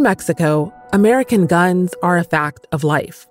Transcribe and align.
In 0.00 0.04
Mexico, 0.04 0.72
American 0.94 1.46
guns 1.46 1.94
are 2.02 2.16
a 2.16 2.24
fact 2.24 2.66
of 2.72 2.84
life. 2.84 3.26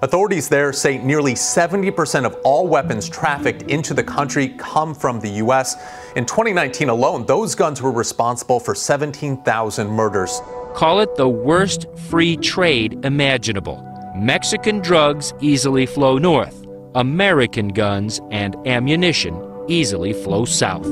Authorities 0.00 0.48
there 0.48 0.72
say 0.72 0.96
nearly 0.96 1.34
70% 1.34 2.24
of 2.24 2.34
all 2.42 2.66
weapons 2.66 3.06
trafficked 3.06 3.64
into 3.64 3.92
the 3.92 4.02
country 4.02 4.48
come 4.56 4.94
from 4.94 5.20
the 5.20 5.28
U.S. 5.44 5.76
In 6.16 6.24
2019 6.24 6.88
alone, 6.88 7.26
those 7.26 7.54
guns 7.54 7.82
were 7.82 7.90
responsible 7.90 8.58
for 8.58 8.74
17,000 8.74 9.90
murders. 9.90 10.40
Call 10.74 11.00
it 11.00 11.16
the 11.16 11.28
worst 11.28 11.84
free 12.08 12.38
trade 12.38 13.04
imaginable. 13.04 13.86
Mexican 14.16 14.78
drugs 14.78 15.34
easily 15.42 15.84
flow 15.84 16.16
north, 16.16 16.66
American 16.94 17.68
guns 17.68 18.22
and 18.30 18.56
ammunition 18.66 19.38
easily 19.68 20.14
flow 20.14 20.46
south. 20.46 20.86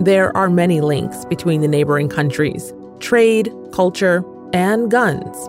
There 0.00 0.36
are 0.36 0.50
many 0.50 0.80
links 0.80 1.24
between 1.26 1.60
the 1.60 1.68
neighboring 1.68 2.08
countries 2.08 2.72
trade, 3.00 3.52
culture, 3.72 4.24
and 4.52 4.90
guns. 4.90 5.48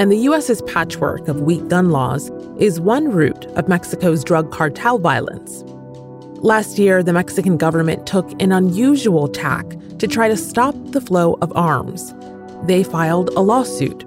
And 0.00 0.10
the 0.10 0.16
U.S.'s 0.18 0.62
patchwork 0.62 1.28
of 1.28 1.42
weak 1.42 1.68
gun 1.68 1.90
laws 1.90 2.30
is 2.58 2.80
one 2.80 3.10
root 3.10 3.44
of 3.56 3.68
Mexico's 3.68 4.24
drug 4.24 4.50
cartel 4.50 4.98
violence. 4.98 5.64
Last 6.42 6.78
year, 6.78 7.02
the 7.02 7.12
Mexican 7.12 7.56
government 7.56 8.06
took 8.06 8.30
an 8.42 8.52
unusual 8.52 9.28
tack 9.28 9.66
to 9.98 10.08
try 10.08 10.28
to 10.28 10.36
stop 10.36 10.74
the 10.86 11.00
flow 11.00 11.38
of 11.40 11.52
arms. 11.54 12.12
They 12.64 12.82
filed 12.82 13.30
a 13.30 13.40
lawsuit. 13.40 14.04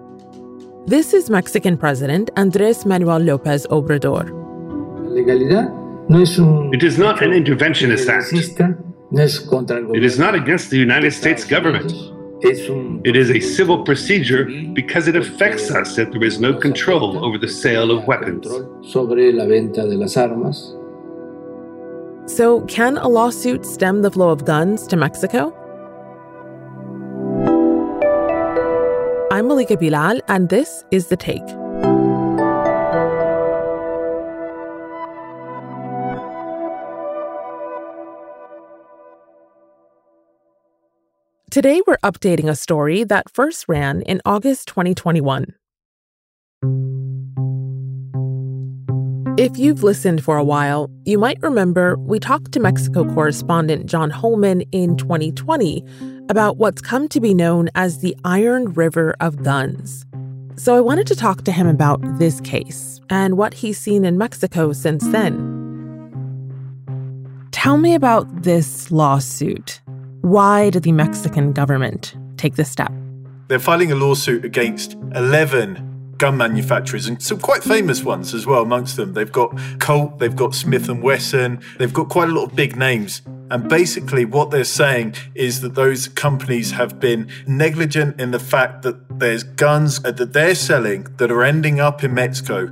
This 0.85 1.13
is 1.13 1.29
Mexican 1.29 1.77
President 1.77 2.29
Andres 2.35 2.85
Manuel 2.85 3.19
Lopez 3.19 3.65
Obrador. 3.67 4.29
It 6.73 6.83
is 6.83 6.97
not 6.97 7.23
an 7.23 7.31
interventionist 7.31 8.09
act. 8.09 8.33
It 9.95 10.03
is 10.03 10.19
not 10.19 10.35
against 10.35 10.69
the 10.69 10.77
United 10.77 11.11
States 11.11 11.43
government. 11.45 11.91
It 13.05 13.15
is 13.15 13.31
a 13.31 13.39
civil 13.39 13.83
procedure 13.83 14.45
because 14.73 15.07
it 15.07 15.15
affects 15.15 15.71
us 15.71 15.95
that 15.95 16.11
there 16.11 16.23
is 16.23 16.39
no 16.39 16.53
control 16.53 17.23
over 17.23 17.37
the 17.37 17.47
sale 17.47 17.91
of 17.91 18.05
weapons. 18.05 18.47
So, 22.27 22.61
can 22.61 22.97
a 22.97 23.07
lawsuit 23.07 23.65
stem 23.65 24.01
the 24.01 24.11
flow 24.11 24.29
of 24.29 24.45
guns 24.45 24.87
to 24.87 24.97
Mexico? 24.97 25.53
I'm 29.31 29.47
Malika 29.47 29.77
Bilal, 29.77 30.21
and 30.27 30.49
this 30.49 30.83
is 30.91 31.07
The 31.07 31.17
Take. 31.17 31.64
Today, 41.55 41.81
we're 41.87 41.95
updating 42.03 42.49
a 42.49 42.53
story 42.53 43.05
that 43.05 43.33
first 43.33 43.69
ran 43.69 44.01
in 44.01 44.19
August 44.25 44.67
2021. 44.67 45.55
If 49.37 49.57
you've 49.57 49.81
listened 49.81 50.21
for 50.21 50.35
a 50.35 50.43
while, 50.43 50.91
you 51.05 51.17
might 51.17 51.41
remember 51.41 51.95
we 51.97 52.19
talked 52.19 52.51
to 52.51 52.59
Mexico 52.59 53.05
correspondent 53.13 53.85
John 53.85 54.09
Holman 54.09 54.63
in 54.73 54.97
2020 54.97 55.81
about 56.27 56.57
what's 56.57 56.81
come 56.81 57.07
to 57.07 57.21
be 57.21 57.33
known 57.33 57.69
as 57.73 57.99
the 57.99 58.17
Iron 58.25 58.73
River 58.73 59.15
of 59.21 59.41
Guns. 59.41 60.05
So 60.57 60.75
I 60.75 60.81
wanted 60.81 61.07
to 61.07 61.15
talk 61.15 61.45
to 61.45 61.53
him 61.53 61.67
about 61.67 62.01
this 62.19 62.41
case 62.41 62.99
and 63.09 63.37
what 63.37 63.53
he's 63.53 63.79
seen 63.79 64.03
in 64.03 64.17
Mexico 64.17 64.73
since 64.73 65.07
then. 65.07 65.53
Tell 67.53 67.77
me 67.77 67.95
about 67.95 68.43
this 68.43 68.91
lawsuit. 68.91 69.79
Why 70.25 70.71
did 70.71 70.81
the 70.81 70.91
Mexican 70.91 71.53
government 71.53 72.15
take 72.37 72.55
this 72.55 72.71
step? 72.71 72.91
They're 73.47 73.59
filing 73.59 73.91
a 73.91 73.95
lawsuit 73.95 74.43
against 74.43 74.93
11 75.13 76.15
gun 76.17 76.35
manufacturers 76.35 77.05
and 77.05 77.21
some 77.21 77.37
quite 77.37 77.63
famous 77.63 78.03
ones 78.03 78.33
as 78.33 78.47
well 78.47 78.63
amongst 78.63 78.95
them. 78.95 79.13
They've 79.13 79.31
got 79.31 79.55
Colt, 79.77 80.17
they've 80.17 80.35
got 80.35 80.55
Smith 80.55 80.89
and 80.89 81.03
Wesson, 81.03 81.61
they've 81.77 81.93
got 81.93 82.09
quite 82.09 82.29
a 82.29 82.31
lot 82.31 82.45
of 82.45 82.55
big 82.55 82.75
names. 82.75 83.21
And 83.51 83.69
basically 83.69 84.25
what 84.25 84.49
they're 84.49 84.63
saying 84.63 85.13
is 85.35 85.61
that 85.61 85.75
those 85.75 86.07
companies 86.07 86.71
have 86.71 86.99
been 86.99 87.29
negligent 87.45 88.19
in 88.19 88.31
the 88.31 88.39
fact 88.39 88.81
that 88.81 89.19
there's 89.19 89.43
guns 89.43 90.03
uh, 90.03 90.09
that 90.09 90.33
they're 90.33 90.55
selling 90.55 91.03
that 91.17 91.29
are 91.29 91.43
ending 91.43 91.79
up 91.79 92.03
in 92.03 92.15
Mexico 92.15 92.65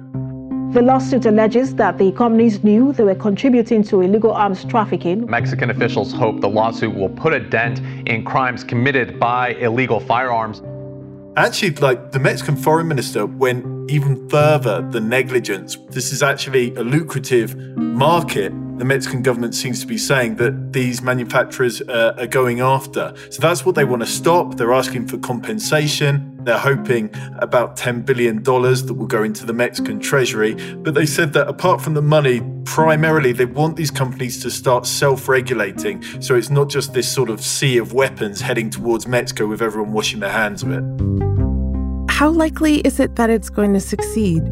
the 0.74 0.82
lawsuit 0.82 1.28
alleges 1.28 1.76
that 1.76 2.00
the 2.00 2.12
companies 2.14 2.64
knew 2.64 2.94
they 2.94 3.04
were 3.04 3.14
contributing 3.14 3.84
to 3.84 4.02
illegal 4.02 4.32
arms 4.32 4.66
trafficking. 4.66 5.24
Mexican 5.30 5.70
officials 5.70 6.12
hope 6.12 6.42
the 6.42 6.50
lawsuit 6.50 6.96
will 6.96 7.10
put 7.10 7.32
a 7.32 7.40
dent 7.40 7.80
in 8.08 8.26
crimes 8.26 8.64
committed 8.64 9.20
by 9.20 9.50
illegal 9.56 10.00
firearms. 10.00 10.64
Actually, 11.38 11.76
like 11.76 12.12
the 12.12 12.18
Mexican 12.18 12.56
foreign 12.56 12.88
minister 12.88 13.28
went 13.28 13.64
even 13.90 14.30
further 14.30 14.82
than 14.90 15.10
negligence. 15.10 15.78
This 15.90 16.12
is 16.12 16.24
actually 16.24 16.74
a 16.76 16.84
lucrative 16.84 17.56
market 17.78 18.52
the 18.78 18.86
Mexican 18.86 19.22
government 19.22 19.54
seems 19.54 19.80
to 19.82 19.88
be 19.88 20.00
saying 20.00 20.38
that 20.38 20.74
these 20.74 21.02
manufacturers 21.02 21.80
uh, 21.82 22.16
are 22.18 22.28
going 22.28 22.60
after. 22.60 23.14
So 23.30 23.40
that's 23.40 23.64
what 23.66 23.76
they 23.76 23.86
want 23.86 24.02
to 24.02 24.08
stop. 24.08 24.58
They're 24.58 24.74
asking 24.74 25.08
for 25.08 25.20
compensation. 25.20 26.40
They're 26.44 26.58
hoping 26.58 27.12
about 27.38 27.78
$10 27.78 28.04
billion 28.04 28.42
that 28.42 28.94
will 28.98 29.06
go 29.06 29.22
into 29.22 29.46
the 29.46 29.54
Mexican 29.54 30.00
treasury. 30.00 30.56
But 30.76 30.96
they 30.96 31.06
said 31.06 31.34
that 31.34 31.48
apart 31.48 31.82
from 31.82 31.94
the 31.94 32.02
money, 32.02 32.42
primarily 32.66 33.32
they 33.32 33.46
want 33.46 33.76
these 33.76 33.92
companies 33.92 34.42
to 34.42 34.50
start 34.50 34.88
self 34.88 35.30
regulating. 35.30 36.02
So 36.22 36.36
it's 36.36 36.50
not 36.50 36.68
just 36.68 36.94
this 36.94 37.10
sort 37.10 37.30
of 37.30 37.42
sea 37.42 37.78
of 37.78 37.94
weapons 37.94 38.42
heading 38.42 38.72
towards 38.72 39.08
Mexico 39.08 39.46
with 39.46 39.62
everyone 39.62 39.94
washing 39.94 40.20
their 40.20 40.32
hands 40.32 40.64
of 40.64 40.72
it. 40.72 41.33
How 42.14 42.30
likely 42.30 42.76
is 42.82 43.00
it 43.00 43.16
that 43.16 43.32
it's 43.32 43.50
going 43.50 43.74
to 43.74 43.80
succeed? 43.80 44.44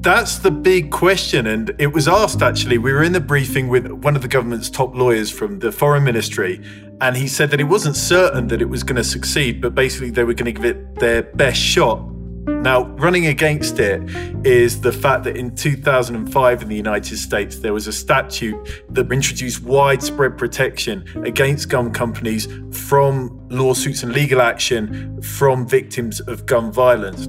That's 0.00 0.38
the 0.38 0.52
big 0.52 0.92
question. 0.92 1.48
And 1.48 1.74
it 1.76 1.88
was 1.88 2.06
asked 2.06 2.40
actually, 2.40 2.78
we 2.78 2.92
were 2.92 3.02
in 3.02 3.12
the 3.12 3.20
briefing 3.20 3.66
with 3.66 3.90
one 3.90 4.14
of 4.14 4.22
the 4.22 4.28
government's 4.28 4.70
top 4.70 4.94
lawyers 4.94 5.28
from 5.28 5.58
the 5.58 5.72
foreign 5.72 6.04
ministry, 6.04 6.64
and 7.00 7.16
he 7.16 7.26
said 7.26 7.50
that 7.50 7.58
it 7.58 7.64
wasn't 7.64 7.96
certain 7.96 8.46
that 8.46 8.62
it 8.62 8.68
was 8.68 8.84
going 8.84 8.94
to 8.94 9.02
succeed, 9.02 9.60
but 9.60 9.74
basically 9.74 10.10
they 10.10 10.22
were 10.22 10.34
going 10.34 10.46
to 10.46 10.52
give 10.52 10.64
it 10.64 11.00
their 11.00 11.24
best 11.24 11.58
shot. 11.58 12.00
Now, 12.46 12.84
running 12.96 13.26
against 13.26 13.78
it 13.78 14.02
is 14.46 14.80
the 14.80 14.92
fact 14.92 15.24
that 15.24 15.36
in 15.36 15.54
2005 15.54 16.62
in 16.62 16.68
the 16.68 16.76
United 16.76 17.16
States, 17.16 17.58
there 17.58 17.72
was 17.72 17.86
a 17.86 17.92
statute 17.92 18.56
that 18.90 19.10
introduced 19.12 19.62
widespread 19.62 20.38
protection 20.38 21.04
against 21.24 21.68
gun 21.68 21.92
companies 21.92 22.48
from 22.70 23.46
lawsuits 23.50 24.02
and 24.02 24.12
legal 24.12 24.40
action 24.40 25.20
from 25.22 25.66
victims 25.66 26.20
of 26.20 26.46
gun 26.46 26.72
violence. 26.72 27.28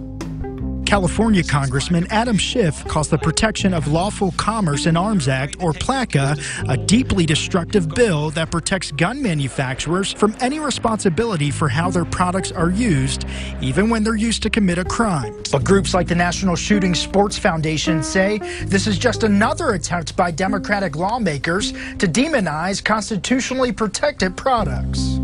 California 0.92 1.42
Congressman 1.42 2.06
Adam 2.10 2.38
Schiff 2.38 2.86
calls 2.86 3.08
the 3.08 3.18
Protection 3.18 3.74
of 3.74 3.88
Lawful 3.88 4.34
Commerce 4.34 4.88
in 4.88 4.98
Arms 4.98 5.30
Act, 5.30 5.56
or 5.64 5.72
PLCAA, 5.72 6.38
a 6.68 6.76
deeply 6.76 7.26
destructive 7.26 7.88
bill 7.96 8.30
that 8.32 8.52
protects 8.52 8.92
gun 8.92 9.22
manufacturers 9.22 10.12
from 10.12 10.36
any 10.42 10.60
responsibility 10.60 11.50
for 11.50 11.70
how 11.70 11.90
their 11.90 12.04
products 12.04 12.52
are 12.52 12.72
used, 12.72 13.26
even 13.62 13.90
when 13.90 14.04
they're 14.04 14.18
used 14.18 14.44
to 14.44 14.50
commit 14.50 14.80
a 14.80 14.84
crime. 14.84 15.34
But 15.50 15.64
groups 15.64 15.94
like 15.94 16.10
the 16.10 16.16
National 16.16 16.58
Shooting 16.58 16.94
Sports 16.94 17.38
Foundation 17.38 18.04
say 18.04 18.40
this 18.66 18.86
is 18.86 19.00
just 19.00 19.24
another 19.24 19.70
attempt 19.70 20.18
by 20.18 20.30
Democratic 20.30 20.98
lawmakers 20.98 21.72
to 21.72 22.06
demonize 22.06 22.84
constitutionally 22.84 23.72
protected 23.72 24.36
products. 24.36 25.22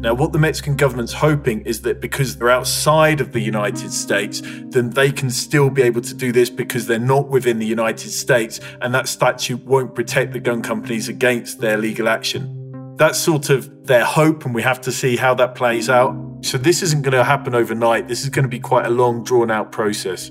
Now, 0.00 0.14
what 0.14 0.32
the 0.32 0.38
Mexican 0.38 0.76
government's 0.76 1.12
hoping 1.12 1.60
is 1.66 1.82
that 1.82 2.00
because 2.00 2.38
they're 2.38 2.48
outside 2.48 3.20
of 3.20 3.32
the 3.32 3.40
United 3.40 3.92
States, 3.92 4.40
then 4.70 4.88
they 4.88 5.12
can 5.12 5.28
still 5.28 5.68
be 5.68 5.82
able 5.82 6.00
to 6.00 6.14
do 6.14 6.32
this 6.32 6.48
because 6.48 6.86
they're 6.86 6.98
not 6.98 7.28
within 7.28 7.58
the 7.58 7.66
United 7.66 8.08
States, 8.08 8.60
and 8.80 8.94
that 8.94 9.08
statute 9.08 9.62
won't 9.66 9.94
protect 9.94 10.32
the 10.32 10.40
gun 10.40 10.62
companies 10.62 11.10
against 11.10 11.60
their 11.60 11.76
legal 11.76 12.08
action. 12.08 12.94
That's 12.96 13.18
sort 13.18 13.50
of 13.50 13.86
their 13.86 14.06
hope, 14.06 14.46
and 14.46 14.54
we 14.54 14.62
have 14.62 14.80
to 14.82 14.92
see 14.92 15.18
how 15.18 15.34
that 15.34 15.54
plays 15.54 15.90
out. 15.90 16.16
So, 16.40 16.56
this 16.56 16.82
isn't 16.82 17.02
going 17.02 17.12
to 17.12 17.22
happen 17.22 17.54
overnight. 17.54 18.08
This 18.08 18.22
is 18.22 18.30
going 18.30 18.44
to 18.44 18.48
be 18.48 18.60
quite 18.60 18.86
a 18.86 18.90
long, 18.90 19.22
drawn 19.22 19.50
out 19.50 19.70
process. 19.70 20.30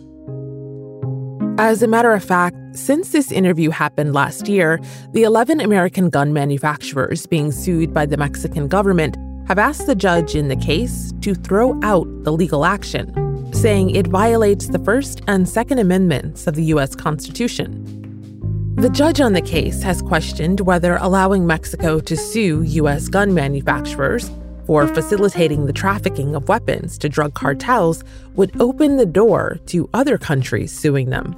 As 1.59 1.83
a 1.83 1.87
matter 1.87 2.13
of 2.13 2.23
fact, 2.23 2.55
since 2.73 3.11
this 3.11 3.31
interview 3.31 3.69
happened 3.69 4.13
last 4.13 4.47
year, 4.47 4.79
the 5.11 5.23
11 5.23 5.59
American 5.61 6.09
gun 6.09 6.33
manufacturers 6.33 7.27
being 7.27 7.51
sued 7.51 7.93
by 7.93 8.07
the 8.07 8.17
Mexican 8.17 8.67
government 8.67 9.15
have 9.49 9.57
asked 9.57 9.87
the 9.87 9.95
judge 9.95 10.35
in 10.35 10.47
the 10.47 10.55
case 10.55 11.11
to 11.21 11.33
throw 11.33 11.77
out 11.81 12.07
the 12.23 12.31
legal 12.31 12.65
action, 12.65 13.51
saying 13.51 13.89
it 13.89 14.05
violates 14.05 14.67
the 14.67 14.77
First 14.77 15.21
and 15.27 15.49
Second 15.49 15.79
Amendments 15.79 16.45
of 16.45 16.53
the 16.53 16.65
U.S. 16.65 16.95
Constitution. 16.95 18.75
The 18.75 18.91
judge 18.91 19.19
on 19.19 19.33
the 19.33 19.41
case 19.41 19.81
has 19.81 20.03
questioned 20.03 20.59
whether 20.61 20.97
allowing 20.97 21.47
Mexico 21.47 21.99
to 21.99 22.15
sue 22.15 22.61
U.S. 22.61 23.07
gun 23.07 23.33
manufacturers 23.33 24.29
for 24.67 24.87
facilitating 24.87 25.65
the 25.65 25.73
trafficking 25.73 26.35
of 26.35 26.47
weapons 26.47 26.99
to 26.99 27.09
drug 27.09 27.33
cartels 27.33 28.03
would 28.35 28.61
open 28.61 28.97
the 28.97 29.05
door 29.07 29.57
to 29.65 29.89
other 29.95 30.19
countries 30.19 30.71
suing 30.71 31.09
them. 31.09 31.35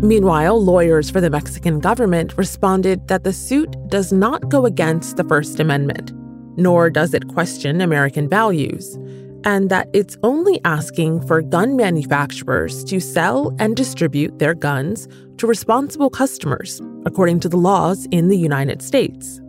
Meanwhile, 0.00 0.64
lawyers 0.64 1.10
for 1.10 1.20
the 1.20 1.28
Mexican 1.28 1.78
government 1.78 2.38
responded 2.38 3.06
that 3.08 3.22
the 3.22 3.34
suit 3.34 3.76
does 3.88 4.14
not 4.14 4.48
go 4.48 4.64
against 4.64 5.18
the 5.18 5.24
First 5.24 5.60
Amendment 5.60 6.10
nor 6.56 6.90
does 6.90 7.14
it 7.14 7.28
question 7.28 7.80
American 7.80 8.28
values. 8.28 8.98
and 9.44 9.70
that 9.70 9.88
it's 9.92 10.16
only 10.22 10.60
asking 10.64 11.20
for 11.26 11.42
gun 11.42 11.76
manufacturers 11.76 12.84
to 12.84 13.00
sell 13.00 13.54
and 13.58 13.76
distribute 13.76 14.38
their 14.38 14.54
guns 14.54 15.08
to 15.36 15.46
responsible 15.46 16.10
customers, 16.10 16.80
according 17.06 17.40
to 17.40 17.48
the 17.48 17.56
laws 17.56 18.06
in 18.10 18.28
the 18.28 18.38
United 18.38 18.80
States. 18.80 19.40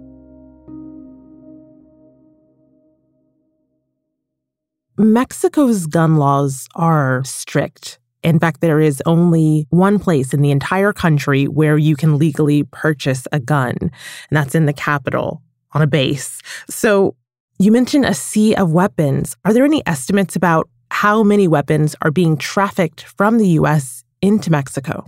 Mexico's 4.97 5.87
gun 5.87 6.17
laws 6.17 6.67
are 6.75 7.23
strict. 7.23 7.99
In 8.21 8.39
fact, 8.39 8.61
there 8.61 8.79
is 8.79 9.01
only 9.05 9.67
one 9.69 9.99
place 9.99 10.33
in 10.33 10.41
the 10.41 10.51
entire 10.51 10.93
country 10.93 11.45
where 11.45 11.77
you 11.77 11.95
can 11.95 12.17
legally 12.17 12.63
purchase 12.63 13.27
a 13.31 13.39
gun, 13.39 13.75
and 13.79 13.91
that's 14.31 14.55
in 14.55 14.65
the 14.65 14.73
capital 14.73 15.41
on 15.73 15.81
a 15.81 15.87
base. 15.87 16.41
So 16.69 17.15
you 17.59 17.71
mentioned 17.71 18.05
a 18.05 18.13
sea 18.13 18.55
of 18.55 18.71
weapons. 18.71 19.35
Are 19.45 19.53
there 19.53 19.65
any 19.65 19.83
estimates 19.85 20.35
about 20.35 20.69
how 20.91 21.23
many 21.23 21.47
weapons 21.47 21.95
are 22.01 22.11
being 22.11 22.37
trafficked 22.37 23.03
from 23.03 23.37
the 23.37 23.47
U.S. 23.59 24.03
into 24.21 24.51
Mexico? 24.51 25.05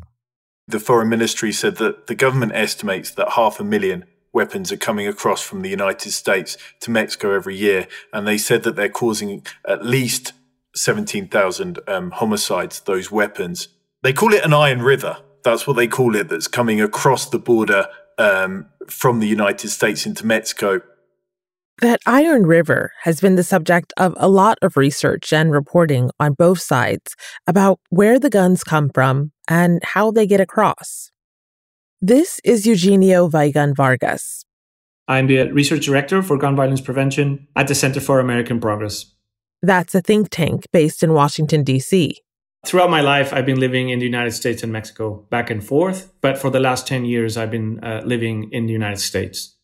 The 0.67 0.79
foreign 0.79 1.09
ministry 1.09 1.51
said 1.51 1.77
that 1.77 2.07
the 2.07 2.15
government 2.15 2.53
estimates 2.55 3.11
that 3.11 3.33
half 3.33 3.59
a 3.59 3.63
million 3.63 4.05
weapons 4.33 4.71
are 4.71 4.77
coming 4.77 5.07
across 5.07 5.41
from 5.41 5.61
the 5.61 5.69
United 5.69 6.11
States 6.11 6.57
to 6.81 6.91
Mexico 6.91 7.33
every 7.33 7.55
year. 7.55 7.87
And 8.11 8.27
they 8.27 8.37
said 8.37 8.63
that 8.63 8.75
they're 8.75 8.89
causing 8.89 9.45
at 9.67 9.85
least 9.85 10.33
17,000 10.75 11.79
um, 11.87 12.11
homicides, 12.11 12.81
those 12.81 13.11
weapons. 13.11 13.69
They 14.03 14.11
call 14.11 14.33
it 14.33 14.43
an 14.43 14.53
iron 14.53 14.81
river. 14.81 15.17
That's 15.43 15.65
what 15.65 15.75
they 15.75 15.87
call 15.87 16.15
it, 16.15 16.29
that's 16.29 16.47
coming 16.47 16.81
across 16.81 17.29
the 17.29 17.39
border 17.39 17.87
um, 18.17 18.67
from 18.87 19.19
the 19.19 19.27
United 19.27 19.69
States 19.69 20.05
into 20.05 20.25
Mexico. 20.25 20.81
That 21.81 21.99
Iron 22.05 22.45
River 22.45 22.93
has 23.01 23.19
been 23.19 23.35
the 23.35 23.43
subject 23.43 23.91
of 23.97 24.13
a 24.17 24.29
lot 24.29 24.57
of 24.61 24.77
research 24.77 25.33
and 25.33 25.51
reporting 25.51 26.09
on 26.19 26.33
both 26.33 26.61
sides 26.61 27.15
about 27.45 27.79
where 27.89 28.17
the 28.17 28.29
guns 28.29 28.63
come 28.63 28.89
from 28.93 29.33
and 29.49 29.83
how 29.83 30.09
they 30.09 30.25
get 30.25 30.39
across. 30.39 31.11
This 32.01 32.39
is 32.43 32.65
Eugenio 32.65 33.27
Weigend 33.27 33.75
Vargas. 33.75 34.45
I'm 35.07 35.27
the 35.27 35.51
research 35.51 35.85
director 35.85 36.21
for 36.23 36.37
gun 36.37 36.55
violence 36.55 36.81
prevention 36.81 37.47
at 37.55 37.67
the 37.67 37.75
Center 37.75 37.99
for 37.99 38.19
American 38.19 38.59
Progress. 38.59 39.13
That's 39.61 39.95
a 39.95 40.01
think 40.01 40.29
tank 40.29 40.65
based 40.71 41.03
in 41.03 41.13
Washington, 41.13 41.63
D.C. 41.63 42.21
Throughout 42.65 42.89
my 42.89 43.01
life, 43.01 43.31
I've 43.31 43.45
been 43.45 43.59
living 43.59 43.89
in 43.89 43.99
the 43.99 44.05
United 44.05 44.31
States 44.31 44.63
and 44.63 44.73
Mexico 44.73 45.25
back 45.29 45.51
and 45.51 45.63
forth. 45.63 46.11
But 46.21 46.37
for 46.37 46.49
the 46.49 46.59
last 46.59 46.87
10 46.87 47.05
years, 47.05 47.37
I've 47.37 47.51
been 47.51 47.79
uh, 47.83 48.01
living 48.03 48.49
in 48.51 48.65
the 48.65 48.73
United 48.73 48.99
States. 48.99 49.55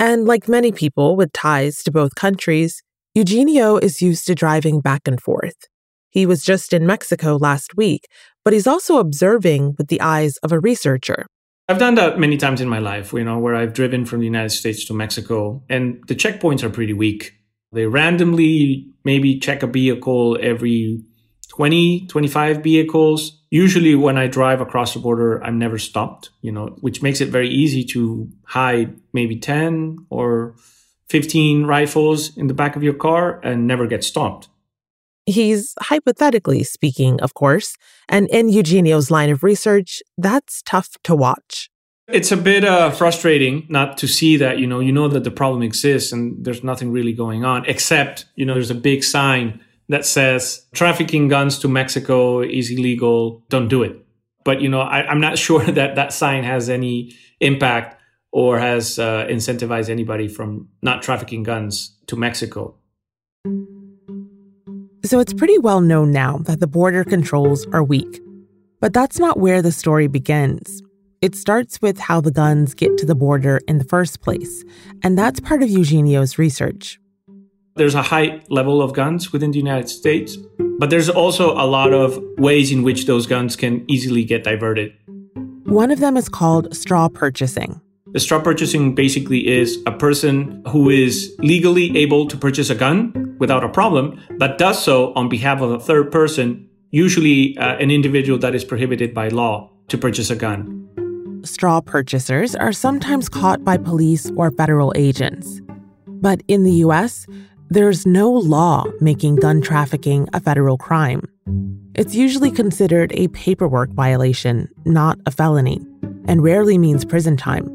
And 0.00 0.26
like 0.26 0.48
many 0.48 0.72
people 0.72 1.16
with 1.16 1.32
ties 1.32 1.82
to 1.84 1.92
both 1.92 2.16
countries, 2.16 2.82
Eugenio 3.14 3.76
is 3.76 4.02
used 4.02 4.26
to 4.26 4.34
driving 4.34 4.80
back 4.80 5.06
and 5.06 5.20
forth. 5.20 5.68
He 6.10 6.26
was 6.26 6.42
just 6.42 6.72
in 6.72 6.86
Mexico 6.86 7.36
last 7.36 7.76
week, 7.76 8.06
but 8.44 8.52
he's 8.52 8.66
also 8.66 8.98
observing 8.98 9.76
with 9.78 9.88
the 9.88 10.00
eyes 10.00 10.36
of 10.38 10.52
a 10.52 10.58
researcher. 10.58 11.26
I've 11.68 11.78
done 11.78 11.96
that 11.96 12.18
many 12.18 12.36
times 12.36 12.60
in 12.60 12.68
my 12.68 12.78
life, 12.78 13.12
you 13.12 13.24
know, 13.24 13.38
where 13.38 13.54
I've 13.54 13.74
driven 13.74 14.04
from 14.04 14.20
the 14.20 14.24
United 14.24 14.50
States 14.50 14.84
to 14.86 14.94
Mexico, 14.94 15.62
and 15.68 16.02
the 16.08 16.14
checkpoints 16.14 16.62
are 16.62 16.70
pretty 16.70 16.94
weak. 16.94 17.34
They 17.72 17.86
randomly 17.86 18.90
maybe 19.04 19.38
check 19.38 19.62
a 19.62 19.66
vehicle 19.66 20.38
every 20.40 21.04
20, 21.58 22.06
25 22.06 22.62
vehicles. 22.62 23.42
Usually 23.50 23.96
when 23.96 24.16
I 24.16 24.28
drive 24.28 24.60
across 24.60 24.94
the 24.94 25.00
border, 25.00 25.42
I'm 25.42 25.58
never 25.58 25.76
stopped, 25.76 26.30
you 26.40 26.52
know, 26.52 26.66
which 26.82 27.02
makes 27.02 27.20
it 27.20 27.30
very 27.30 27.48
easy 27.48 27.82
to 27.86 28.30
hide 28.44 28.96
maybe 29.12 29.36
10 29.36 30.06
or 30.08 30.54
15 31.08 31.66
rifles 31.66 32.36
in 32.36 32.46
the 32.46 32.54
back 32.54 32.76
of 32.76 32.84
your 32.84 32.94
car 32.94 33.40
and 33.42 33.66
never 33.66 33.88
get 33.88 34.04
stopped. 34.04 34.46
He's 35.26 35.74
hypothetically 35.80 36.62
speaking, 36.62 37.20
of 37.20 37.34
course, 37.34 37.76
and 38.08 38.28
in 38.28 38.50
Eugenio's 38.50 39.10
line 39.10 39.28
of 39.28 39.42
research, 39.42 40.00
that's 40.16 40.62
tough 40.62 40.90
to 41.02 41.16
watch. 41.16 41.70
It's 42.06 42.30
a 42.30 42.36
bit 42.36 42.64
uh, 42.64 42.92
frustrating 42.92 43.66
not 43.68 43.98
to 43.98 44.06
see 44.06 44.36
that, 44.36 44.60
you 44.60 44.68
know, 44.68 44.78
you 44.78 44.92
know 44.92 45.08
that 45.08 45.24
the 45.24 45.32
problem 45.32 45.62
exists 45.64 46.12
and 46.12 46.44
there's 46.44 46.62
nothing 46.62 46.92
really 46.92 47.12
going 47.12 47.44
on, 47.44 47.64
except, 47.66 48.26
you 48.36 48.46
know, 48.46 48.54
there's 48.54 48.70
a 48.70 48.76
big 48.76 49.02
sign 49.02 49.60
that 49.88 50.04
says 50.04 50.66
trafficking 50.74 51.28
guns 51.28 51.58
to 51.60 51.68
Mexico 51.68 52.40
is 52.40 52.70
illegal, 52.70 53.44
don't 53.48 53.68
do 53.68 53.82
it. 53.82 54.04
But, 54.44 54.60
you 54.60 54.68
know, 54.68 54.80
I, 54.80 55.10
am 55.10 55.20
not 55.20 55.38
sure 55.46 55.64
that 55.64 55.96
that 55.96 56.12
sign 56.12 56.44
has 56.44 56.68
any 56.68 57.14
impact 57.40 58.00
or 58.30 58.58
has 58.58 58.98
uh, 58.98 59.26
incentivized 59.26 59.88
anybody 59.88 60.28
from 60.28 60.68
not 60.82 61.02
trafficking 61.02 61.42
guns 61.42 61.96
to 62.06 62.16
Mexico. 62.16 62.74
So 65.04 65.20
it's 65.20 65.32
pretty 65.32 65.58
well 65.58 65.80
known 65.80 66.12
now 66.12 66.38
that 66.38 66.60
the 66.60 66.66
border 66.66 67.04
controls 67.04 67.66
are 67.72 67.82
weak. 67.82 68.20
But 68.80 68.92
that's 68.92 69.18
not 69.18 69.38
where 69.38 69.62
the 69.62 69.72
story 69.72 70.06
begins. 70.06 70.82
It 71.20 71.34
starts 71.34 71.82
with 71.82 71.98
how 71.98 72.20
the 72.20 72.30
guns 72.30 72.74
get 72.74 72.96
to 72.98 73.06
the 73.06 73.14
border 73.14 73.60
in 73.66 73.78
the 73.78 73.84
first 73.84 74.20
place, 74.20 74.64
and 75.02 75.18
that's 75.18 75.40
part 75.40 75.64
of 75.64 75.68
Eugenio's 75.68 76.38
research. 76.38 77.00
There's 77.78 77.94
a 77.94 78.02
high 78.02 78.40
level 78.48 78.82
of 78.82 78.92
guns 78.92 79.32
within 79.32 79.52
the 79.52 79.58
United 79.58 79.88
States, 79.88 80.36
but 80.80 80.90
there's 80.90 81.08
also 81.08 81.52
a 81.52 81.62
lot 81.62 81.92
of 81.92 82.18
ways 82.36 82.72
in 82.72 82.82
which 82.82 83.06
those 83.06 83.24
guns 83.24 83.54
can 83.54 83.88
easily 83.88 84.24
get 84.24 84.42
diverted. 84.42 84.92
One 85.62 85.92
of 85.92 86.00
them 86.00 86.16
is 86.16 86.28
called 86.28 86.74
straw 86.74 87.08
purchasing. 87.08 87.80
The 88.08 88.18
straw 88.18 88.40
purchasing 88.40 88.96
basically 88.96 89.46
is 89.46 89.80
a 89.86 89.92
person 89.92 90.60
who 90.66 90.90
is 90.90 91.36
legally 91.38 91.96
able 91.96 92.26
to 92.26 92.36
purchase 92.36 92.68
a 92.68 92.74
gun 92.74 93.36
without 93.38 93.62
a 93.62 93.68
problem, 93.68 94.20
but 94.38 94.58
does 94.58 94.82
so 94.82 95.12
on 95.14 95.28
behalf 95.28 95.60
of 95.60 95.70
a 95.70 95.78
third 95.78 96.10
person, 96.10 96.68
usually 96.90 97.56
uh, 97.58 97.76
an 97.76 97.92
individual 97.92 98.40
that 98.40 98.56
is 98.56 98.64
prohibited 98.64 99.14
by 99.14 99.28
law 99.28 99.70
to 99.86 99.96
purchase 99.96 100.30
a 100.30 100.36
gun. 100.36 100.74
Straw 101.44 101.80
purchasers 101.80 102.56
are 102.56 102.72
sometimes 102.72 103.28
caught 103.28 103.62
by 103.62 103.76
police 103.76 104.32
or 104.34 104.50
federal 104.50 104.92
agents. 104.96 105.60
But 106.06 106.42
in 106.48 106.64
the 106.64 106.72
US, 106.86 107.26
there's 107.70 108.06
no 108.06 108.30
law 108.30 108.84
making 109.00 109.36
gun 109.36 109.60
trafficking 109.60 110.28
a 110.32 110.40
federal 110.40 110.78
crime. 110.78 111.22
It's 111.94 112.14
usually 112.14 112.50
considered 112.50 113.12
a 113.12 113.28
paperwork 113.28 113.90
violation, 113.90 114.68
not 114.84 115.18
a 115.26 115.30
felony, 115.30 115.84
and 116.26 116.42
rarely 116.42 116.78
means 116.78 117.04
prison 117.04 117.36
time. 117.36 117.66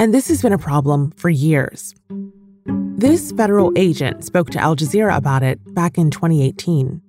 And 0.00 0.12
this 0.12 0.28
has 0.28 0.42
been 0.42 0.52
a 0.52 0.58
problem 0.58 1.12
for 1.12 1.30
years. 1.30 1.94
This 2.96 3.32
federal 3.32 3.72
agent 3.76 4.24
spoke 4.24 4.50
to 4.50 4.58
Al 4.58 4.76
Jazeera 4.76 5.16
about 5.16 5.42
it 5.42 5.58
back 5.74 5.96
in 5.96 6.10
2018. 6.10 7.00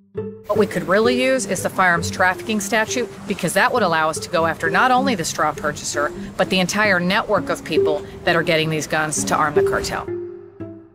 What 0.46 0.58
we 0.58 0.68
could 0.68 0.88
really 0.88 1.22
use 1.24 1.46
is 1.46 1.64
the 1.64 1.70
firearms 1.70 2.12
trafficking 2.12 2.60
statute 2.60 3.10
because 3.28 3.54
that 3.54 3.74
would 3.74 3.84
allow 3.84 4.10
us 4.10 4.20
to 4.20 4.30
go 4.30 4.46
after 4.46 4.70
not 4.70 4.92
only 4.92 5.16
the 5.16 5.26
straw 5.26 5.54
purchaser, 5.54 6.12
but 6.38 6.50
the 6.50 6.60
entire 6.60 7.00
network 7.00 7.50
of 7.50 7.64
people 7.64 8.06
that 8.26 8.36
are 8.36 8.44
getting 8.44 8.70
these 8.70 8.88
guns 8.88 9.24
to 9.26 9.36
arm 9.36 9.56
the 9.56 9.64
cartel. 9.64 10.21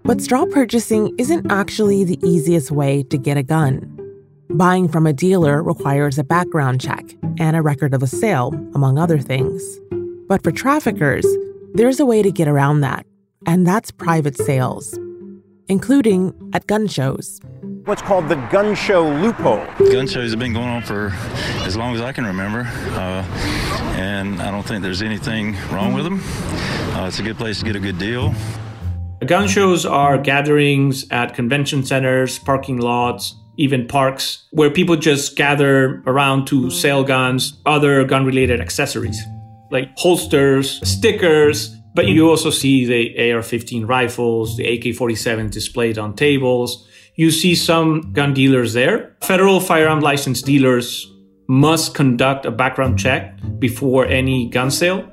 But 0.06 0.20
straw 0.20 0.46
purchasing 0.46 1.12
isn't 1.18 1.50
actually 1.50 2.04
the 2.04 2.24
easiest 2.24 2.70
way 2.70 3.02
to 3.02 3.18
get 3.18 3.36
a 3.36 3.42
gun. 3.42 3.92
Buying 4.50 4.86
from 4.86 5.04
a 5.04 5.12
dealer 5.12 5.60
requires 5.64 6.16
a 6.16 6.22
background 6.22 6.80
check 6.80 7.04
and 7.40 7.56
a 7.56 7.60
record 7.60 7.92
of 7.92 8.04
a 8.04 8.06
sale, 8.06 8.54
among 8.76 9.00
other 9.00 9.18
things. 9.18 9.60
But 10.28 10.44
for 10.44 10.52
traffickers, 10.52 11.26
there's 11.74 11.98
a 11.98 12.06
way 12.06 12.22
to 12.22 12.30
get 12.30 12.46
around 12.46 12.82
that, 12.82 13.04
and 13.46 13.66
that's 13.66 13.90
private 13.90 14.36
sales, 14.36 14.96
including 15.66 16.32
at 16.52 16.68
gun 16.68 16.86
shows. 16.86 17.40
What's 17.86 18.02
called 18.02 18.28
the 18.28 18.36
gun 18.52 18.76
show 18.76 19.08
loophole. 19.08 19.66
Gun 19.90 20.06
shows 20.06 20.30
have 20.30 20.38
been 20.38 20.52
going 20.52 20.68
on 20.68 20.82
for 20.82 21.10
as 21.66 21.76
long 21.76 21.96
as 21.96 22.00
I 22.00 22.12
can 22.12 22.24
remember, 22.24 22.60
uh, 22.60 23.24
and 23.96 24.40
I 24.40 24.52
don't 24.52 24.62
think 24.62 24.84
there's 24.84 25.02
anything 25.02 25.56
wrong 25.72 25.94
with 25.94 26.04
them. 26.04 26.20
Uh, 26.94 27.08
it's 27.08 27.18
a 27.18 27.24
good 27.24 27.38
place 27.38 27.58
to 27.58 27.64
get 27.64 27.74
a 27.74 27.80
good 27.80 27.98
deal. 27.98 28.32
Gun 29.24 29.48
shows 29.48 29.86
are 29.86 30.18
gatherings 30.18 31.06
at 31.10 31.34
convention 31.34 31.84
centers, 31.84 32.38
parking 32.38 32.76
lots, 32.76 33.34
even 33.56 33.86
parks, 33.86 34.46
where 34.50 34.70
people 34.70 34.96
just 34.96 35.36
gather 35.36 36.02
around 36.06 36.46
to 36.48 36.70
sell 36.70 37.02
guns, 37.02 37.58
other 37.64 38.04
gun 38.04 38.26
related 38.26 38.60
accessories 38.60 39.18
like 39.70 39.96
holsters, 39.96 40.80
stickers, 40.88 41.74
but 41.94 42.06
you 42.06 42.28
also 42.28 42.50
see 42.50 42.84
the 42.84 43.32
AR 43.32 43.42
15 43.42 43.86
rifles, 43.86 44.56
the 44.56 44.66
AK 44.66 44.94
47 44.94 45.50
displayed 45.50 45.98
on 45.98 46.14
tables. 46.14 46.86
You 47.14 47.30
see 47.30 47.54
some 47.54 48.12
gun 48.12 48.34
dealers 48.34 48.74
there. 48.74 49.16
Federal 49.22 49.60
firearm 49.60 50.00
license 50.00 50.42
dealers 50.42 51.10
must 51.48 51.94
conduct 51.94 52.44
a 52.44 52.50
background 52.50 52.98
check 52.98 53.38
before 53.58 54.06
any 54.06 54.48
gun 54.50 54.70
sale. 54.70 55.10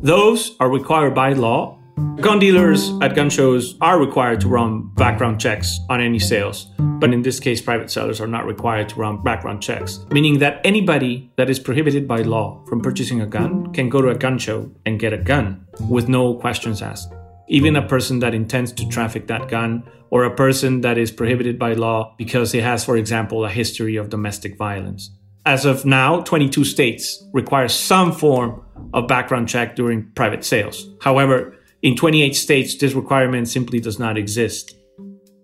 Those 0.00 0.56
are 0.58 0.70
required 0.70 1.14
by 1.14 1.34
law 1.34 1.78
Gun 2.20 2.38
dealers 2.38 2.90
at 3.02 3.14
gun 3.14 3.28
shows 3.28 3.76
are 3.80 3.98
required 3.98 4.40
to 4.40 4.48
run 4.48 4.88
background 4.94 5.40
checks 5.40 5.80
on 5.90 6.00
any 6.00 6.18
sales, 6.18 6.68
but 6.78 7.12
in 7.12 7.22
this 7.22 7.40
case, 7.40 7.60
private 7.60 7.90
sellers 7.90 8.20
are 8.20 8.26
not 8.26 8.46
required 8.46 8.88
to 8.90 8.94
run 8.96 9.22
background 9.22 9.62
checks, 9.62 9.98
meaning 10.10 10.38
that 10.38 10.60
anybody 10.64 11.30
that 11.36 11.50
is 11.50 11.58
prohibited 11.58 12.06
by 12.06 12.22
law 12.22 12.64
from 12.66 12.80
purchasing 12.80 13.20
a 13.20 13.26
gun 13.26 13.72
can 13.72 13.88
go 13.88 14.00
to 14.00 14.08
a 14.08 14.14
gun 14.14 14.38
show 14.38 14.70
and 14.86 15.00
get 15.00 15.12
a 15.12 15.18
gun 15.18 15.66
with 15.88 16.08
no 16.08 16.34
questions 16.34 16.80
asked. 16.80 17.12
even 17.48 17.76
a 17.76 17.86
person 17.86 18.18
that 18.20 18.34
intends 18.34 18.72
to 18.72 18.88
traffic 18.88 19.26
that 19.26 19.48
gun 19.48 19.82
or 20.10 20.24
a 20.24 20.34
person 20.34 20.80
that 20.80 20.96
is 20.96 21.10
prohibited 21.10 21.58
by 21.58 21.74
law 21.74 22.14
because 22.16 22.52
he 22.52 22.60
has, 22.60 22.84
for 22.84 22.96
example, 22.96 23.44
a 23.44 23.50
history 23.50 23.96
of 23.96 24.08
domestic 24.08 24.56
violence. 24.56 25.10
As 25.44 25.64
of 25.64 25.84
now, 25.84 26.20
22 26.22 26.64
states 26.64 27.22
require 27.32 27.68
some 27.68 28.12
form 28.12 28.62
of 28.94 29.08
background 29.08 29.48
check 29.48 29.76
during 29.76 30.10
private 30.14 30.44
sales. 30.44 30.88
However, 31.00 31.56
in 31.82 31.96
28 31.96 32.34
states, 32.36 32.76
this 32.76 32.94
requirement 32.94 33.48
simply 33.48 33.80
does 33.80 33.98
not 33.98 34.16
exist. 34.16 34.76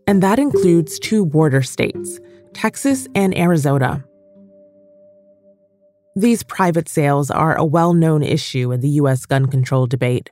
And 0.07 0.23
that 0.23 0.38
includes 0.38 0.99
two 0.99 1.26
border 1.26 1.62
states, 1.62 2.21
Texas 2.54 3.09
and 3.14 3.37
Arizona. 3.37 4.04
These 6.16 6.42
private 6.45 6.88
sales 6.88 7.30
are 7.30 7.57
a 7.57 7.64
well 7.64 7.92
known 7.92 8.23
issue 8.23 8.73
in 8.73 8.80
the 8.80 8.88
U.S. 9.00 9.26
gun 9.26 9.47
control 9.47 9.87
debate. 9.87 10.30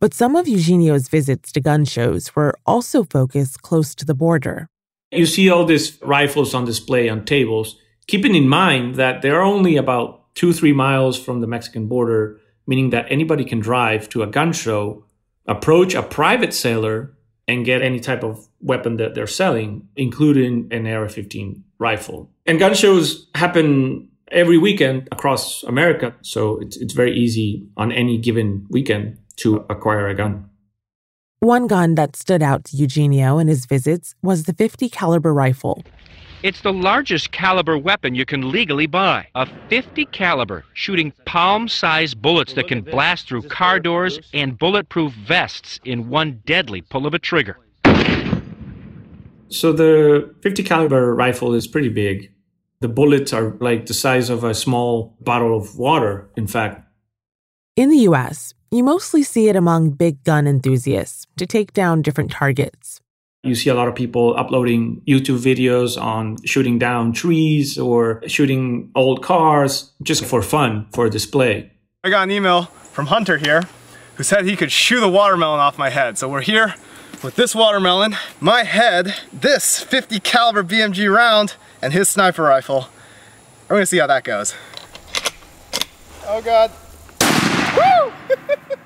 But 0.00 0.14
some 0.14 0.34
of 0.34 0.48
Eugenio's 0.48 1.08
visits 1.08 1.52
to 1.52 1.60
gun 1.60 1.84
shows 1.84 2.34
were 2.34 2.54
also 2.66 3.04
focused 3.04 3.62
close 3.62 3.94
to 3.96 4.04
the 4.04 4.14
border. 4.14 4.68
You 5.12 5.26
see 5.26 5.48
all 5.50 5.64
these 5.64 6.00
rifles 6.02 6.54
on 6.54 6.64
display 6.64 7.08
on 7.08 7.24
tables, 7.24 7.76
keeping 8.06 8.34
in 8.34 8.48
mind 8.48 8.96
that 8.96 9.22
they're 9.22 9.42
only 9.42 9.76
about 9.76 10.34
two, 10.34 10.52
three 10.52 10.72
miles 10.72 11.16
from 11.22 11.40
the 11.40 11.46
Mexican 11.46 11.86
border, 11.86 12.40
meaning 12.66 12.90
that 12.90 13.06
anybody 13.10 13.44
can 13.44 13.60
drive 13.60 14.08
to 14.08 14.22
a 14.22 14.26
gun 14.26 14.52
show, 14.52 15.04
approach 15.46 15.94
a 15.94 16.02
private 16.02 16.54
seller, 16.54 17.14
and 17.48 17.64
get 17.64 17.82
any 17.82 18.00
type 18.00 18.22
of 18.22 18.48
weapon 18.60 18.96
that 18.96 19.14
they're 19.14 19.26
selling, 19.26 19.88
including 19.96 20.68
an 20.70 20.86
AR 20.86 21.08
15 21.08 21.62
rifle. 21.78 22.30
And 22.46 22.58
gun 22.58 22.74
shows 22.74 23.28
happen 23.34 24.08
every 24.30 24.58
weekend 24.58 25.08
across 25.12 25.62
America, 25.64 26.14
so 26.22 26.58
it's, 26.60 26.76
it's 26.76 26.94
very 26.94 27.12
easy 27.12 27.66
on 27.76 27.92
any 27.92 28.18
given 28.18 28.66
weekend 28.70 29.18
to 29.36 29.66
acquire 29.68 30.08
a 30.08 30.14
gun. 30.14 30.48
One 31.40 31.66
gun 31.66 31.96
that 31.96 32.14
stood 32.14 32.42
out 32.42 32.64
to 32.66 32.76
Eugenio 32.76 33.38
in 33.38 33.48
his 33.48 33.66
visits 33.66 34.14
was 34.22 34.44
the 34.44 34.54
50 34.54 34.88
caliber 34.88 35.34
rifle. 35.34 35.82
It's 36.42 36.62
the 36.62 36.72
largest 36.72 37.30
caliber 37.30 37.78
weapon 37.78 38.16
you 38.16 38.24
can 38.24 38.50
legally 38.50 38.88
buy. 38.88 39.28
A 39.36 39.46
50 39.68 40.06
caliber 40.06 40.64
shooting 40.72 41.12
palm-sized 41.24 42.20
bullets 42.20 42.54
that 42.54 42.66
can 42.66 42.80
blast 42.80 43.28
through 43.28 43.42
car 43.42 43.78
doors 43.78 44.18
and 44.34 44.58
bulletproof 44.58 45.12
vests 45.12 45.78
in 45.84 46.08
one 46.08 46.42
deadly 46.44 46.80
pull 46.80 47.06
of 47.06 47.14
a 47.14 47.20
trigger. 47.20 47.58
So 49.50 49.72
the 49.72 50.34
50 50.40 50.64
caliber 50.64 51.14
rifle 51.14 51.54
is 51.54 51.68
pretty 51.68 51.90
big. 51.90 52.32
The 52.80 52.88
bullets 52.88 53.32
are 53.32 53.56
like 53.60 53.86
the 53.86 53.94
size 53.94 54.28
of 54.28 54.42
a 54.42 54.52
small 54.52 55.14
bottle 55.20 55.56
of 55.56 55.78
water, 55.78 56.28
in 56.36 56.48
fact. 56.48 56.84
In 57.76 57.88
the 57.88 57.98
US, 58.08 58.52
you 58.72 58.82
mostly 58.82 59.22
see 59.22 59.48
it 59.48 59.54
among 59.54 59.90
big 59.90 60.24
gun 60.24 60.48
enthusiasts 60.48 61.28
to 61.36 61.46
take 61.46 61.72
down 61.72 62.02
different 62.02 62.32
targets. 62.32 63.01
You 63.44 63.56
see 63.56 63.70
a 63.70 63.74
lot 63.74 63.88
of 63.88 63.96
people 63.96 64.36
uploading 64.36 65.02
YouTube 65.06 65.38
videos 65.38 66.00
on 66.00 66.36
shooting 66.44 66.78
down 66.78 67.12
trees 67.12 67.76
or 67.76 68.22
shooting 68.28 68.92
old 68.94 69.24
cars 69.24 69.90
just 70.00 70.24
for 70.24 70.42
fun, 70.42 70.86
for 70.92 71.08
display. 71.08 71.72
I 72.04 72.10
got 72.10 72.22
an 72.22 72.30
email 72.30 72.64
from 72.92 73.06
Hunter 73.06 73.38
here 73.38 73.62
who 74.14 74.22
said 74.22 74.44
he 74.44 74.54
could 74.54 74.70
shoot 74.70 75.00
the 75.00 75.08
watermelon 75.08 75.58
off 75.58 75.76
my 75.76 75.90
head. 75.90 76.18
So 76.18 76.28
we're 76.28 76.42
here 76.42 76.76
with 77.24 77.34
this 77.34 77.52
watermelon, 77.52 78.14
my 78.40 78.62
head, 78.62 79.16
this 79.32 79.82
50 79.82 80.20
caliber 80.20 80.62
BMG 80.62 81.12
round, 81.12 81.56
and 81.80 81.92
his 81.92 82.08
sniper 82.08 82.44
rifle. 82.44 82.86
We're 83.68 83.76
gonna 83.76 83.86
see 83.86 83.98
how 83.98 84.06
that 84.06 84.22
goes. 84.22 84.54
Oh 86.28 86.40
God. 86.42 86.70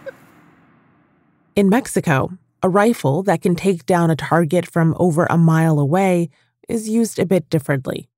In 1.57 1.69
Mexico, 1.69 2.39
a 2.67 2.69
rifle 2.69 3.23
that 3.23 3.43
can 3.43 3.55
take 3.55 3.87
down 3.87 4.11
a 4.11 4.17
target 4.17 4.67
from 4.67 4.93
over 4.99 5.25
a 5.31 5.39
mile 5.39 5.79
away 5.79 6.29
is 6.69 6.89
used 6.89 7.17
a 7.21 7.25
bit 7.25 7.49
differently. 7.49 8.09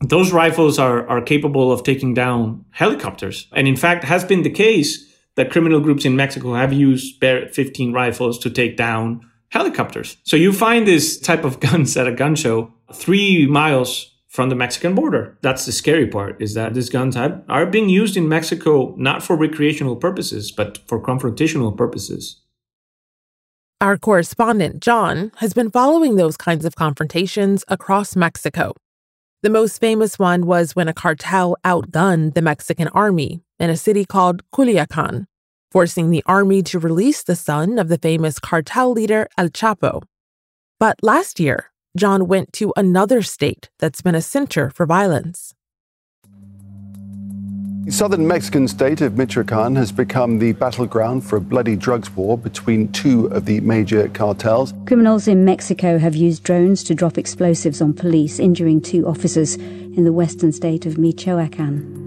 Those 0.00 0.32
rifles 0.32 0.78
are, 0.78 1.06
are 1.08 1.20
capable 1.20 1.72
of 1.72 1.82
taking 1.82 2.14
down 2.14 2.64
helicopters. 2.70 3.48
And 3.52 3.66
in 3.66 3.74
fact, 3.74 4.04
has 4.04 4.24
been 4.24 4.44
the 4.44 4.50
case 4.50 4.90
that 5.34 5.50
criminal 5.50 5.80
groups 5.80 6.04
in 6.04 6.14
Mexico 6.14 6.54
have 6.54 6.72
used 6.72 7.18
Barrett 7.18 7.54
15 7.54 7.92
rifles 7.92 8.38
to 8.38 8.50
take 8.50 8.76
down 8.76 9.28
helicopters. 9.48 10.16
So 10.22 10.36
you 10.36 10.52
find 10.52 10.86
this 10.86 11.18
type 11.18 11.44
of 11.44 11.58
guns 11.66 11.96
at 11.96 12.06
a 12.06 12.12
gun 12.12 12.36
show 12.36 12.72
three 12.92 13.46
miles 13.46 14.14
from 14.28 14.48
the 14.48 14.54
Mexican 14.54 14.94
border. 14.94 15.36
That's 15.42 15.66
the 15.66 15.72
scary 15.72 16.06
part 16.06 16.40
is 16.40 16.54
that 16.54 16.74
these 16.74 16.88
guns 16.88 17.16
are 17.16 17.66
being 17.66 17.88
used 17.88 18.16
in 18.16 18.28
Mexico 18.28 18.94
not 18.96 19.24
for 19.24 19.36
recreational 19.36 19.96
purposes, 19.96 20.52
but 20.52 20.78
for 20.86 21.02
confrontational 21.02 21.76
purposes. 21.76 22.41
Our 23.82 23.98
correspondent, 23.98 24.80
John, 24.80 25.32
has 25.38 25.54
been 25.54 25.68
following 25.68 26.14
those 26.14 26.36
kinds 26.36 26.64
of 26.64 26.76
confrontations 26.76 27.64
across 27.66 28.14
Mexico. 28.14 28.74
The 29.42 29.50
most 29.50 29.80
famous 29.80 30.20
one 30.20 30.46
was 30.46 30.76
when 30.76 30.86
a 30.86 30.94
cartel 30.94 31.56
outgunned 31.64 32.34
the 32.34 32.42
Mexican 32.42 32.86
army 32.94 33.42
in 33.58 33.70
a 33.70 33.76
city 33.76 34.04
called 34.04 34.48
Culiacan, 34.52 35.26
forcing 35.72 36.10
the 36.10 36.22
army 36.26 36.62
to 36.62 36.78
release 36.78 37.24
the 37.24 37.34
son 37.34 37.76
of 37.76 37.88
the 37.88 37.98
famous 37.98 38.38
cartel 38.38 38.92
leader 38.92 39.26
El 39.36 39.48
Chapo. 39.48 40.04
But 40.78 41.02
last 41.02 41.40
year, 41.40 41.72
John 41.96 42.28
went 42.28 42.52
to 42.52 42.72
another 42.76 43.20
state 43.20 43.68
that's 43.80 44.00
been 44.00 44.14
a 44.14 44.22
center 44.22 44.70
for 44.70 44.86
violence. 44.86 45.54
The 47.84 47.90
southern 47.90 48.28
Mexican 48.28 48.68
state 48.68 49.00
of 49.00 49.18
Michoacan 49.18 49.74
has 49.74 49.90
become 49.90 50.38
the 50.38 50.52
battleground 50.52 51.24
for 51.24 51.34
a 51.34 51.40
bloody 51.40 51.74
drugs 51.74 52.14
war 52.14 52.38
between 52.38 52.92
two 52.92 53.26
of 53.26 53.44
the 53.44 53.58
major 53.58 54.08
cartels. 54.10 54.72
Criminals 54.86 55.26
in 55.26 55.44
Mexico 55.44 55.98
have 55.98 56.14
used 56.14 56.44
drones 56.44 56.84
to 56.84 56.94
drop 56.94 57.18
explosives 57.18 57.82
on 57.82 57.92
police, 57.92 58.38
injuring 58.38 58.82
two 58.82 59.08
officers 59.08 59.56
in 59.56 60.04
the 60.04 60.12
western 60.12 60.52
state 60.52 60.86
of 60.86 60.96
Michoacan. 60.96 62.01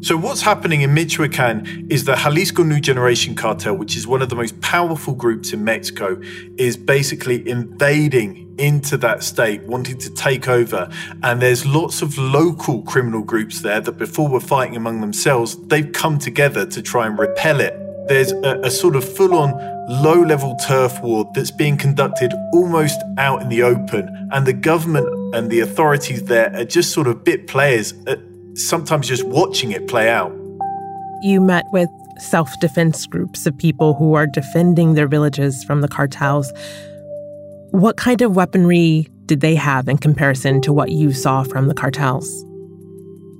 So, 0.00 0.16
what's 0.16 0.42
happening 0.42 0.82
in 0.82 0.94
Michoacan 0.94 1.88
is 1.90 2.04
the 2.04 2.14
Jalisco 2.14 2.62
New 2.62 2.78
Generation 2.78 3.34
Cartel, 3.34 3.74
which 3.74 3.96
is 3.96 4.06
one 4.06 4.22
of 4.22 4.28
the 4.28 4.36
most 4.36 4.60
powerful 4.60 5.12
groups 5.12 5.52
in 5.52 5.64
Mexico, 5.64 6.20
is 6.56 6.76
basically 6.76 7.46
invading 7.48 8.54
into 8.58 8.96
that 8.98 9.24
state, 9.24 9.62
wanting 9.64 9.98
to 9.98 10.10
take 10.10 10.46
over. 10.46 10.88
And 11.24 11.42
there's 11.42 11.66
lots 11.66 12.00
of 12.00 12.16
local 12.16 12.82
criminal 12.82 13.22
groups 13.22 13.62
there 13.62 13.80
that, 13.80 13.98
before 13.98 14.28
were 14.28 14.38
fighting 14.38 14.76
among 14.76 15.00
themselves, 15.00 15.56
they've 15.66 15.90
come 15.92 16.20
together 16.20 16.64
to 16.66 16.80
try 16.80 17.06
and 17.06 17.18
repel 17.18 17.60
it. 17.60 17.74
There's 18.06 18.30
a, 18.30 18.60
a 18.62 18.70
sort 18.70 18.94
of 18.94 19.04
full 19.04 19.34
on 19.34 19.52
low 19.88 20.20
level 20.20 20.54
turf 20.56 21.02
war 21.02 21.28
that's 21.34 21.50
being 21.50 21.76
conducted 21.76 22.32
almost 22.52 23.00
out 23.16 23.42
in 23.42 23.48
the 23.48 23.64
open. 23.64 24.28
And 24.30 24.46
the 24.46 24.52
government 24.52 25.34
and 25.34 25.50
the 25.50 25.60
authorities 25.60 26.24
there 26.24 26.54
are 26.54 26.64
just 26.64 26.92
sort 26.92 27.08
of 27.08 27.24
bit 27.24 27.48
players 27.48 27.94
sometimes 28.58 29.08
just 29.08 29.24
watching 29.24 29.72
it 29.72 29.88
play 29.88 30.08
out. 30.08 30.32
You 31.22 31.40
met 31.40 31.64
with 31.72 31.88
self 32.18 32.50
defense 32.60 33.06
groups 33.06 33.46
of 33.46 33.56
people 33.56 33.94
who 33.94 34.14
are 34.14 34.26
defending 34.26 34.94
their 34.94 35.08
villages 35.08 35.64
from 35.64 35.80
the 35.80 35.88
cartels. 35.88 36.52
What 37.70 37.96
kind 37.96 38.22
of 38.22 38.34
weaponry 38.34 39.08
did 39.26 39.40
they 39.40 39.54
have 39.54 39.88
in 39.88 39.98
comparison 39.98 40.60
to 40.62 40.72
what 40.72 40.90
you 40.90 41.12
saw 41.12 41.42
from 41.42 41.68
the 41.68 41.74
cartels? 41.74 42.44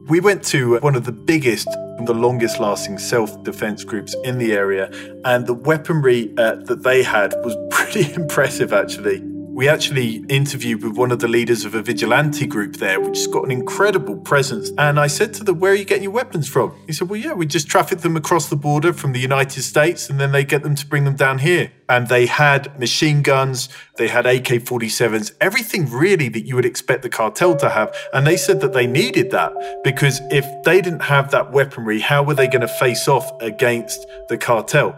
We 0.09 0.21
went 0.21 0.45
to 0.47 0.79
one 0.79 0.95
of 0.95 1.05
the 1.05 1.13
biggest 1.13 1.69
and 1.99 2.07
the 2.07 2.15
longest 2.15 2.61
lasting 2.61 2.99
self 2.99 3.43
defense 3.43 3.85
groups 3.85 4.15
in 4.25 4.39
the 4.39 4.53
area, 4.53 4.91
and 5.25 5.47
the 5.47 5.55
weaponry 5.55 6.33
uh, 6.39 6.57
that 6.67 6.83
they 6.83 7.03
had 7.03 7.35
was 7.45 7.57
pretty 7.71 8.13
impressive 8.15 8.73
actually. 8.73 9.23
We 9.59 9.69
actually 9.69 10.25
interviewed 10.29 10.85
with 10.85 10.97
one 10.97 11.11
of 11.11 11.19
the 11.19 11.27
leaders 11.27 11.65
of 11.65 11.75
a 11.75 11.83
vigilante 11.83 12.47
group 12.47 12.77
there, 12.77 13.01
which 13.01 13.19
has 13.19 13.27
got 13.27 13.45
an 13.45 13.51
incredible 13.51 14.17
presence. 14.19 14.71
And 14.79 15.01
I 15.01 15.09
said 15.09 15.35
to 15.35 15.43
them, 15.43 15.59
Where 15.59 15.73
are 15.73 15.75
you 15.75 15.85
getting 15.85 16.05
your 16.05 16.13
weapons 16.13 16.49
from? 16.49 16.73
He 16.87 16.93
said, 16.93 17.09
Well, 17.09 17.19
yeah, 17.19 17.33
we 17.33 17.45
just 17.45 17.67
traffic 17.67 17.99
them 17.99 18.17
across 18.17 18.49
the 18.51 18.55
border 18.55 18.93
from 18.93 19.15
the 19.15 19.19
United 19.19 19.63
States 19.63 20.09
and 20.09 20.21
then 20.21 20.31
they 20.31 20.45
get 20.45 20.63
them 20.63 20.77
to 20.77 20.87
bring 20.87 21.05
them 21.05 21.17
down 21.17 21.39
here. 21.39 21.73
And 21.89 22.07
they 22.07 22.27
had 22.27 22.79
machine 22.79 23.21
guns, 23.21 23.69
they 23.97 24.07
had 24.07 24.27
AK 24.27 24.63
47s, 24.63 25.33
everything 25.41 25.91
really 25.91 26.29
that 26.29 26.47
you 26.47 26.55
would 26.55 26.65
expect 26.65 27.03
the 27.03 27.09
cartel 27.09 27.57
to 27.57 27.69
have. 27.69 27.93
And 28.15 28.25
they 28.25 28.37
said 28.37 28.61
that 28.61 28.75
they 28.75 28.87
needed 28.87 29.33
that 29.33 29.53
because 29.83 30.21
if 30.31 30.47
they 30.63 30.81
didn't 30.81 31.03
have 31.03 31.33
that 31.33 31.51
weaponry, 31.51 31.99
how 31.99 32.23
were 32.23 32.35
they 32.35 32.47
going 32.47 32.61
to 32.61 32.69
face 32.69 33.09
off 33.09 33.29
against 33.43 34.07
the 34.29 34.39
cartel? 34.39 34.97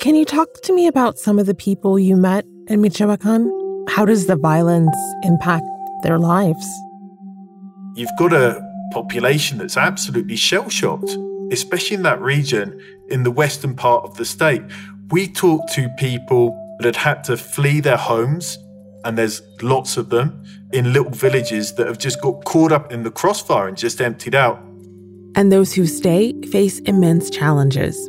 Can 0.00 0.14
you 0.14 0.24
talk 0.24 0.62
to 0.62 0.74
me 0.74 0.86
about 0.86 1.18
some 1.18 1.38
of 1.38 1.44
the 1.44 1.54
people 1.54 1.98
you 1.98 2.16
met 2.16 2.46
in 2.70 2.80
Michoacan? 2.80 3.50
How 3.88 4.04
does 4.04 4.26
the 4.26 4.36
violence 4.36 4.96
impact 5.22 5.66
their 6.02 6.18
lives? 6.18 6.66
You've 7.96 8.16
got 8.18 8.32
a 8.32 8.64
population 8.92 9.58
that's 9.58 9.76
absolutely 9.76 10.36
shell 10.36 10.68
shocked, 10.70 11.10
especially 11.50 11.96
in 11.96 12.04
that 12.04 12.20
region 12.20 12.80
in 13.08 13.24
the 13.24 13.30
western 13.30 13.74
part 13.74 14.04
of 14.04 14.16
the 14.16 14.24
state. 14.24 14.62
We 15.10 15.26
talked 15.26 15.72
to 15.74 15.88
people 15.98 16.56
that 16.78 16.94
had 16.94 17.16
had 17.16 17.24
to 17.24 17.36
flee 17.36 17.80
their 17.80 17.96
homes, 17.96 18.56
and 19.04 19.18
there's 19.18 19.42
lots 19.60 19.96
of 19.96 20.08
them 20.10 20.44
in 20.72 20.92
little 20.92 21.10
villages 21.10 21.74
that 21.74 21.88
have 21.88 21.98
just 21.98 22.22
got 22.22 22.44
caught 22.44 22.70
up 22.70 22.92
in 22.92 23.02
the 23.02 23.10
crossfire 23.10 23.66
and 23.66 23.76
just 23.76 24.00
emptied 24.00 24.36
out. 24.36 24.62
And 25.34 25.50
those 25.50 25.72
who 25.72 25.86
stay 25.86 26.40
face 26.42 26.78
immense 26.80 27.30
challenges 27.30 28.08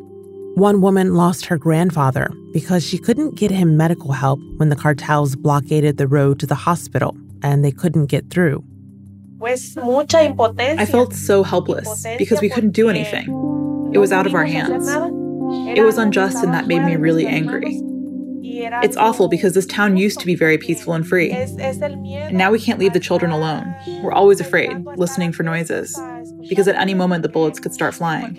One 0.56 0.82
woman 0.82 1.16
lost 1.16 1.46
her 1.46 1.58
grandfather 1.58 2.30
because 2.52 2.86
she 2.86 2.98
couldn't 2.98 3.36
get 3.36 3.52
him 3.52 3.78
medical 3.78 4.12
help 4.12 4.40
when 4.58 4.68
the 4.70 4.76
cartels 4.76 5.36
blockaded 5.36 5.98
the 5.98 6.08
road 6.08 6.40
to 6.42 6.46
the 6.46 6.56
hospital 6.56 7.16
and 7.42 7.64
they 7.64 7.72
couldn't 7.72 8.08
get 8.08 8.30
through. 8.30 8.64
I 9.42 10.86
felt 10.86 11.14
so 11.14 11.44
helpless 11.44 12.06
because 12.18 12.42
we 12.42 12.50
couldn't 12.50 12.72
do 12.72 12.90
anything. 12.90 13.30
It 13.94 13.98
was 13.98 14.12
out 14.12 14.28
of 14.28 14.36
our 14.36 14.46
hands. 14.46 14.88
It 15.78 15.84
was 15.84 15.98
unjust 15.98 16.44
and 16.44 16.54
that 16.54 16.68
made 16.68 16.84
me 16.84 16.98
really 16.98 17.26
angry. 17.26 17.82
It's 18.44 18.98
awful 18.98 19.30
because 19.30 19.54
this 19.54 19.66
town 19.66 19.98
used 19.98 20.20
to 20.20 20.26
be 20.26 20.36
very 20.36 20.58
peaceful 20.58 20.94
and 20.94 21.08
free. 21.08 21.32
And 21.32 22.38
now 22.38 22.52
we 22.52 22.60
can't 22.60 22.78
leave 22.78 22.94
the 22.94 23.00
children 23.00 23.32
alone. 23.32 23.74
We're 24.04 24.12
always 24.12 24.42
afraid, 24.42 24.86
listening 24.98 25.32
for 25.32 25.44
noises, 25.44 25.98
because 26.50 26.68
at 26.68 26.76
any 26.76 26.94
moment 26.94 27.24
the 27.24 27.30
bullets 27.30 27.60
could 27.60 27.74
start 27.74 27.96
flying. 27.96 28.38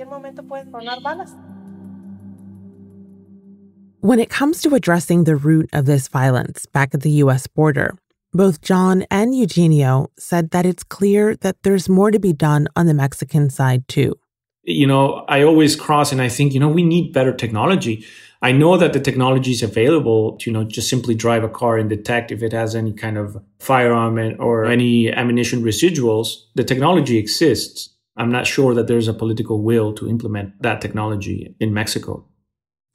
When 4.02 4.18
it 4.18 4.30
comes 4.30 4.60
to 4.62 4.74
addressing 4.74 5.22
the 5.22 5.36
root 5.36 5.70
of 5.72 5.86
this 5.86 6.08
violence 6.08 6.66
back 6.66 6.92
at 6.92 7.02
the 7.02 7.22
US 7.22 7.46
border, 7.46 7.96
both 8.32 8.60
John 8.60 9.04
and 9.12 9.32
Eugenio 9.32 10.08
said 10.18 10.50
that 10.50 10.66
it's 10.66 10.82
clear 10.82 11.36
that 11.36 11.62
there's 11.62 11.88
more 11.88 12.10
to 12.10 12.18
be 12.18 12.32
done 12.32 12.66
on 12.74 12.86
the 12.86 12.94
Mexican 12.94 13.48
side 13.48 13.86
too. 13.86 14.16
You 14.64 14.88
know, 14.88 15.24
I 15.28 15.44
always 15.44 15.76
cross 15.76 16.10
and 16.10 16.20
I 16.20 16.28
think, 16.28 16.52
you 16.52 16.58
know, 16.58 16.68
we 16.68 16.82
need 16.82 17.12
better 17.12 17.32
technology. 17.32 18.04
I 18.42 18.50
know 18.50 18.76
that 18.76 18.92
the 18.92 18.98
technology 18.98 19.52
is 19.52 19.62
available 19.62 20.36
to, 20.38 20.50
you 20.50 20.52
know, 20.52 20.64
just 20.64 20.90
simply 20.90 21.14
drive 21.14 21.44
a 21.44 21.48
car 21.48 21.78
and 21.78 21.88
detect 21.88 22.32
if 22.32 22.42
it 22.42 22.52
has 22.52 22.74
any 22.74 22.92
kind 22.92 23.16
of 23.16 23.40
firearm 23.60 24.18
or 24.40 24.64
any 24.64 25.12
ammunition 25.12 25.62
residuals. 25.62 26.38
The 26.56 26.64
technology 26.64 27.18
exists. 27.18 27.90
I'm 28.16 28.32
not 28.32 28.48
sure 28.48 28.74
that 28.74 28.88
there's 28.88 29.06
a 29.06 29.14
political 29.14 29.62
will 29.62 29.92
to 29.92 30.08
implement 30.08 30.60
that 30.60 30.80
technology 30.80 31.54
in 31.60 31.72
Mexico. 31.72 32.26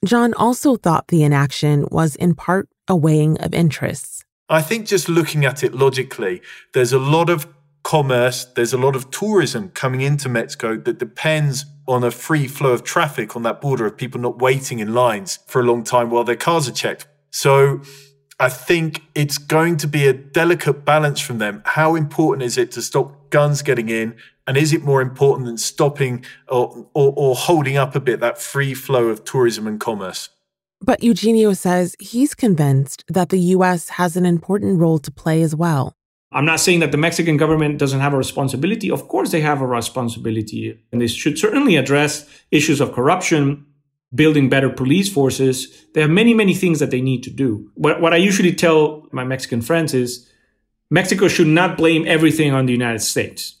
John 0.04 0.32
also 0.34 0.76
thought 0.76 1.08
the 1.08 1.24
inaction 1.24 1.86
was 1.90 2.14
in 2.16 2.34
part 2.34 2.68
a 2.86 2.96
weighing 2.96 3.36
of 3.38 3.52
interests. 3.52 4.24
I 4.48 4.62
think 4.62 4.86
just 4.86 5.08
looking 5.08 5.44
at 5.44 5.62
it 5.62 5.74
logically, 5.74 6.40
there's 6.72 6.92
a 6.92 6.98
lot 6.98 7.28
of 7.28 7.46
commerce, 7.82 8.44
there's 8.44 8.72
a 8.72 8.78
lot 8.78 8.94
of 8.94 9.10
tourism 9.10 9.70
coming 9.70 10.00
into 10.00 10.28
Mexico 10.28 10.76
that 10.76 10.98
depends 10.98 11.66
on 11.86 12.04
a 12.04 12.10
free 12.10 12.46
flow 12.46 12.72
of 12.72 12.84
traffic 12.84 13.34
on 13.34 13.42
that 13.42 13.60
border 13.60 13.86
of 13.86 13.96
people 13.96 14.20
not 14.20 14.38
waiting 14.38 14.78
in 14.78 14.94
lines 14.94 15.40
for 15.46 15.60
a 15.60 15.64
long 15.64 15.82
time 15.82 16.10
while 16.10 16.24
their 16.24 16.36
cars 16.36 16.68
are 16.68 16.72
checked. 16.72 17.06
So 17.30 17.80
I 18.38 18.48
think 18.48 19.02
it's 19.14 19.36
going 19.36 19.78
to 19.78 19.88
be 19.88 20.06
a 20.06 20.12
delicate 20.12 20.84
balance 20.84 21.18
from 21.18 21.38
them. 21.38 21.62
How 21.64 21.96
important 21.96 22.44
is 22.44 22.56
it 22.56 22.70
to 22.72 22.82
stop 22.82 23.30
guns 23.30 23.62
getting 23.62 23.88
in? 23.88 24.16
And 24.48 24.56
is 24.56 24.72
it 24.72 24.82
more 24.82 25.02
important 25.02 25.46
than 25.46 25.58
stopping 25.58 26.24
or, 26.48 26.88
or, 26.94 27.12
or 27.14 27.34
holding 27.36 27.76
up 27.76 27.94
a 27.94 28.00
bit 28.00 28.20
that 28.20 28.40
free 28.40 28.72
flow 28.72 29.08
of 29.08 29.22
tourism 29.24 29.66
and 29.66 29.78
commerce? 29.78 30.30
But 30.80 31.02
Eugenio 31.02 31.52
says 31.52 31.94
he's 32.00 32.34
convinced 32.34 33.04
that 33.08 33.28
the 33.28 33.38
U.S. 33.56 33.90
has 33.90 34.16
an 34.16 34.24
important 34.24 34.80
role 34.80 34.98
to 35.00 35.10
play 35.10 35.42
as 35.42 35.54
well. 35.54 35.92
I'm 36.32 36.46
not 36.46 36.60
saying 36.60 36.80
that 36.80 36.92
the 36.92 36.98
Mexican 36.98 37.36
government 37.36 37.76
doesn't 37.78 38.00
have 38.00 38.14
a 38.14 38.16
responsibility. 38.16 38.90
Of 38.90 39.08
course, 39.08 39.32
they 39.32 39.42
have 39.42 39.60
a 39.60 39.66
responsibility, 39.66 40.82
and 40.92 41.02
they 41.02 41.08
should 41.08 41.38
certainly 41.38 41.76
address 41.76 42.26
issues 42.50 42.80
of 42.80 42.92
corruption, 42.92 43.66
building 44.14 44.48
better 44.48 44.70
police 44.70 45.12
forces. 45.12 45.86
There 45.92 46.06
are 46.06 46.08
many, 46.08 46.32
many 46.32 46.54
things 46.54 46.78
that 46.78 46.90
they 46.90 47.02
need 47.02 47.22
to 47.24 47.30
do. 47.30 47.70
What, 47.74 48.00
what 48.00 48.14
I 48.14 48.16
usually 48.16 48.54
tell 48.54 49.06
my 49.12 49.24
Mexican 49.24 49.60
friends 49.60 49.92
is 49.92 50.26
Mexico 50.90 51.28
should 51.28 51.48
not 51.48 51.76
blame 51.76 52.06
everything 52.06 52.54
on 52.54 52.64
the 52.64 52.72
United 52.72 53.00
States. 53.00 53.57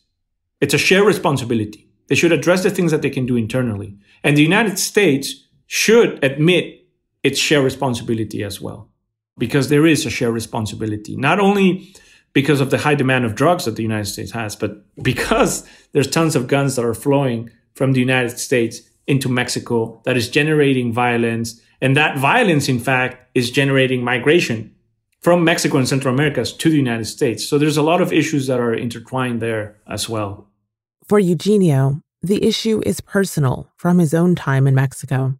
It's 0.60 0.74
a 0.74 0.78
shared 0.78 1.06
responsibility. 1.06 1.88
They 2.08 2.14
should 2.14 2.32
address 2.32 2.62
the 2.62 2.70
things 2.70 2.90
that 2.90 3.02
they 3.02 3.10
can 3.10 3.26
do 3.26 3.36
internally. 3.36 3.96
And 4.24 4.36
the 4.36 4.42
United 4.42 4.78
States 4.78 5.44
should 5.66 6.22
admit 6.24 6.86
its 7.22 7.38
shared 7.38 7.64
responsibility 7.64 8.42
as 8.42 8.60
well, 8.60 8.88
because 9.36 9.68
there 9.68 9.86
is 9.86 10.06
a 10.06 10.10
shared 10.10 10.34
responsibility, 10.34 11.16
not 11.16 11.38
only 11.38 11.94
because 12.32 12.60
of 12.60 12.70
the 12.70 12.78
high 12.78 12.94
demand 12.94 13.24
of 13.24 13.34
drugs 13.34 13.64
that 13.64 13.76
the 13.76 13.82
United 13.82 14.06
States 14.06 14.32
has, 14.32 14.56
but 14.56 14.84
because 15.02 15.66
there's 15.92 16.10
tons 16.10 16.34
of 16.34 16.46
guns 16.46 16.76
that 16.76 16.84
are 16.84 16.94
flowing 16.94 17.50
from 17.74 17.92
the 17.92 18.00
United 18.00 18.38
States 18.38 18.80
into 19.06 19.28
Mexico 19.28 20.00
that 20.04 20.16
is 20.16 20.28
generating 20.28 20.92
violence. 20.92 21.60
And 21.80 21.96
that 21.96 22.18
violence, 22.18 22.68
in 22.68 22.80
fact, 22.80 23.30
is 23.34 23.50
generating 23.50 24.02
migration 24.02 24.74
from 25.20 25.44
Mexico 25.44 25.78
and 25.78 25.88
Central 25.88 26.14
America 26.14 26.44
to 26.44 26.70
the 26.70 26.76
United 26.76 27.06
States. 27.06 27.46
So 27.46 27.58
there's 27.58 27.76
a 27.76 27.82
lot 27.82 28.00
of 28.00 28.12
issues 28.12 28.46
that 28.46 28.60
are 28.60 28.74
intertwined 28.74 29.40
there 29.40 29.76
as 29.86 30.08
well. 30.08 30.47
For 31.08 31.18
Eugenio, 31.18 32.02
the 32.20 32.44
issue 32.44 32.82
is 32.84 33.00
personal 33.00 33.72
from 33.76 33.98
his 33.98 34.12
own 34.12 34.34
time 34.34 34.66
in 34.66 34.74
Mexico. 34.74 35.38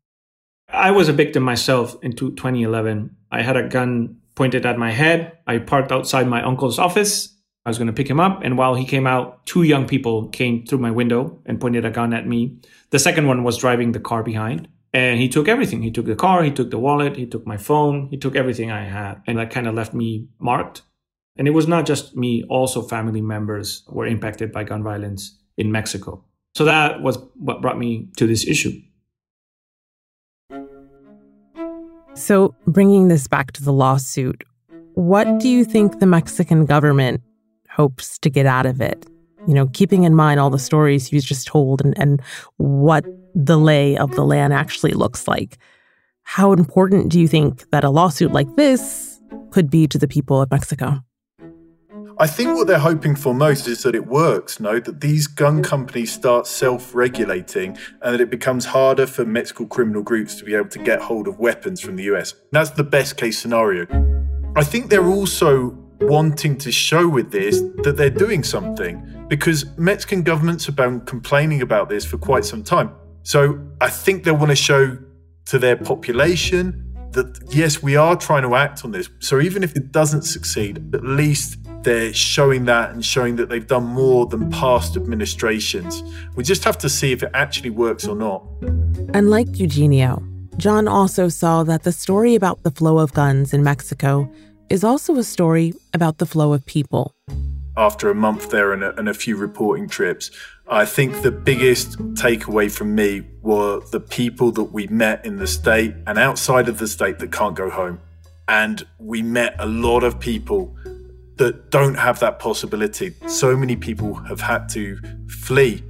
I 0.73 0.93
was 0.93 1.11
a 1.11 1.13
victim 1.13 1.43
myself 1.43 1.95
in 2.01 2.17
2011. 2.17 3.15
I 3.31 3.43
had 3.43 3.59
a 3.59 3.69
gun 3.69 4.17
pointed 4.35 4.65
at 4.65 4.79
my 4.79 4.93
head. 4.93 5.37
I 5.47 5.59
parked 5.59 5.93
outside 5.93 6.27
my 6.27 6.43
uncle's 6.43 6.79
office. 6.79 7.37
I 7.67 7.69
was 7.69 7.77
going 7.77 7.89
to 7.89 7.93
pick 7.93 8.09
him 8.09 8.19
up. 8.19 8.41
And 8.43 8.57
while 8.57 8.77
he 8.77 8.87
came 8.87 9.07
out, 9.07 9.45
two 9.45 9.63
young 9.63 9.87
people 9.87 10.29
came 10.29 10.65
through 10.65 10.79
my 10.79 10.91
window 10.91 11.39
and 11.45 11.61
pointed 11.61 11.85
a 11.85 11.91
gun 11.91 12.15
at 12.15 12.27
me. 12.27 12.57
The 12.89 12.99
second 12.99 13.27
one 13.27 13.45
was 13.45 13.59
driving 13.59 13.93
the 13.93 14.01
car 14.01 14.23
behind. 14.23 14.69
And 14.95 15.21
he 15.21 15.29
took 15.29 15.49
everything. 15.49 15.83
He 15.83 15.91
took 15.91 16.07
the 16.07 16.17
car, 16.17 16.45
he 16.45 16.51
took 16.51 16.71
the 16.71 16.79
wallet, 16.79 17.17
he 17.17 17.27
took 17.27 17.47
my 17.47 17.59
phone, 17.59 18.09
he 18.09 18.17
took 18.17 18.37
everything 18.37 18.71
I 18.71 18.85
had. 18.85 19.21
And 19.27 19.37
that 19.37 19.51
kind 19.51 19.67
of 19.67 19.75
left 19.75 19.93
me 19.93 20.29
marked. 20.39 20.81
And 21.37 21.47
it 21.47 21.53
was 21.53 21.69
not 21.69 21.85
just 21.85 22.17
me, 22.17 22.43
also 22.49 22.81
family 22.81 23.21
members 23.21 23.85
were 23.87 24.07
impacted 24.07 24.51
by 24.51 24.65
gun 24.65 24.83
violence 24.83 25.38
in 25.59 25.71
Mexico. 25.71 26.25
So 26.55 26.65
that 26.65 27.03
was 27.03 27.19
what 27.35 27.61
brought 27.61 27.79
me 27.79 28.09
to 28.17 28.27
this 28.27 28.47
issue. 28.47 28.81
So, 32.15 32.55
bringing 32.67 33.07
this 33.07 33.29
back 33.29 33.53
to 33.53 33.63
the 33.63 33.73
lawsuit, 33.73 34.43
what 34.95 35.39
do 35.39 35.49
you 35.49 35.65
think 35.65 36.01
the 36.01 36.07
Mexican 36.07 36.67
government 36.67 37.23
hopes 37.71 38.19
to 38.19 38.31
get 38.31 38.45
out 38.45 38.67
of 38.67 38.81
it? 38.81 39.07
You 39.47 39.55
know, 39.55 39.69
keeping 39.69 40.03
in 40.03 40.17
mind 40.17 40.41
all 40.41 40.51
the 40.51 40.59
stories 40.59 41.13
you 41.13 41.21
just 41.21 41.47
told 41.47 41.81
and, 41.81 41.97
and 41.97 42.21
what 42.57 43.05
the 43.37 43.57
lay 43.57 43.97
of 43.97 44.11
the 44.17 44.25
land 44.25 44.53
actually 44.53 44.95
looks 44.95 45.29
like. 45.29 45.59
How 46.25 46.53
important 46.53 47.11
do 47.13 47.21
you 47.21 47.29
think 47.29 47.71
that 47.71 47.85
a 47.85 47.91
lawsuit 47.91 48.33
like 48.33 48.57
this 48.57 49.21
could 49.51 49.71
be 49.71 49.87
to 49.87 49.97
the 49.99 50.09
people 50.09 50.43
of 50.43 50.51
Mexico? 50.51 51.05
I 52.21 52.27
think 52.27 52.57
what 52.57 52.67
they're 52.67 52.81
hoping 52.81 53.15
for 53.15 53.33
most 53.33 53.69
is 53.69 53.85
that 53.85 53.95
it 53.95 54.09
works, 54.09 54.59
no? 54.59 54.81
That 54.81 55.01
these 55.01 55.29
gun 55.29 55.63
companies 55.63 56.11
start 56.13 56.49
self 56.49 56.93
regulating 56.93 57.79
and 58.03 58.13
that 58.13 58.21
it 58.21 58.29
becomes 58.29 58.65
harder 58.65 59.07
for 59.07 59.25
Mexican 59.25 59.69
criminal 59.69 60.03
groups 60.03 60.35
to 60.37 60.45
be 60.45 60.57
able 60.57 60.69
to 60.71 60.81
get 60.81 61.01
hold 61.01 61.29
of 61.29 61.39
weapons 61.39 61.81
from 61.81 61.95
the 61.95 62.03
US. 62.15 62.35
That's 62.51 62.71
the 62.71 62.83
best 62.83 63.17
case 63.17 63.39
scenario. 63.39 63.87
I 64.57 64.65
think 64.65 64.91
they're 64.91 65.07
also 65.07 65.79
wanting 66.01 66.59
to 66.59 66.73
show 66.73 67.09
with 67.09 67.31
this 67.31 67.61
that 67.85 67.97
they're 67.97 68.11
doing 68.11 68.43
something 68.43 69.27
because 69.29 69.65
Mexican 69.79 70.23
governments 70.23 70.67
have 70.67 70.75
been 70.75 71.03
complaining 71.03 71.63
about 71.63 71.89
this 71.89 72.05
for 72.05 72.19
quite 72.19 72.45
some 72.45 72.65
time. 72.65 72.91
So 73.23 73.61
I 73.81 73.91
think 73.91 74.25
they 74.25 74.33
want 74.33 74.51
to 74.51 74.57
show 74.57 74.99
to 75.47 75.59
their 75.61 75.77
population 75.77 76.85
that 77.13 77.39
yes, 77.49 77.81
we 77.81 77.95
are 77.95 78.17
trying 78.17 78.43
to 78.43 78.57
act 78.57 78.85
on 78.85 78.91
this. 78.91 79.09
So 79.21 79.41
even 79.41 79.63
if 79.63 79.77
it 79.77 79.93
doesn't 79.93 80.23
succeed, 80.23 80.95
at 80.95 81.05
least 81.05 81.59
they're 81.83 82.13
showing 82.13 82.65
that 82.65 82.91
and 82.91 83.05
showing 83.05 83.37
that 83.37 83.49
they've 83.49 83.67
done 83.67 83.85
more 83.85 84.27
than 84.27 84.51
past 84.51 84.97
administrations. 84.97 86.03
We 86.35 86.45
just 86.45 86.65
have 86.65 86.79
to 86.79 86.89
see 86.89 87.13
if 87.13 87.23
it 87.23 87.31
actually 87.35 87.71
works 87.71 88.07
or 88.07 88.17
not. 88.17 88.45
Unlike 89.15 89.59
Eugenio, 89.59 90.23
John 90.57 90.89
also 90.89 91.29
saw 91.29 91.63
that 91.63 91.85
the 91.85 91.93
story 91.93 92.35
about 92.35 92.63
the 92.65 92.71
flow 92.71 92.99
of 92.99 93.13
guns 93.13 93.55
in 93.55 93.63
Mexico 93.63 94.31
is 94.69 94.85
also 94.85 95.17
a 95.17 95.25
story 95.25 95.73
about 95.95 96.19
the 96.19 96.27
flow 96.27 96.53
of 96.53 96.67
people. 96.67 97.15
After 97.77 98.11
a 98.11 98.15
month 98.15 98.51
there 98.51 98.73
and 98.73 98.83
a, 98.83 98.99
and 98.99 99.09
a 99.09 99.15
few 99.15 99.37
reporting 99.37 99.89
trips, 99.89 100.33
I 100.67 100.85
think 100.85 101.23
the 101.23 101.31
biggest 101.31 101.97
takeaway 102.15 102.71
from 102.71 102.95
me 102.95 103.23
were 103.41 103.81
the 103.93 104.01
people 104.01 104.51
that 104.53 104.65
we 104.65 104.89
met 104.89 105.25
in 105.25 105.37
the 105.37 105.47
state 105.47 105.95
and 106.07 106.19
outside 106.19 106.69
of 106.69 106.79
the 106.79 106.89
state 106.89 107.21
that 107.21 107.31
can't 107.31 107.55
go 107.55 107.71
home. 107.71 108.01
And 108.49 108.85
we 108.99 109.23
met 109.23 109.55
a 109.59 109.67
lot 109.67 110.03
of 110.03 110.19
people 110.19 110.77
that 111.39 111.71
don't 111.71 111.95
have 111.95 112.21
that 112.21 112.39
possibility. 112.39 113.11
Mm. 113.11 113.31
So 113.31 113.57
many 113.57 113.77
people 113.77 114.15
have 114.15 114.41
had 114.41 114.69
to 114.71 114.99
flee. 115.29 115.83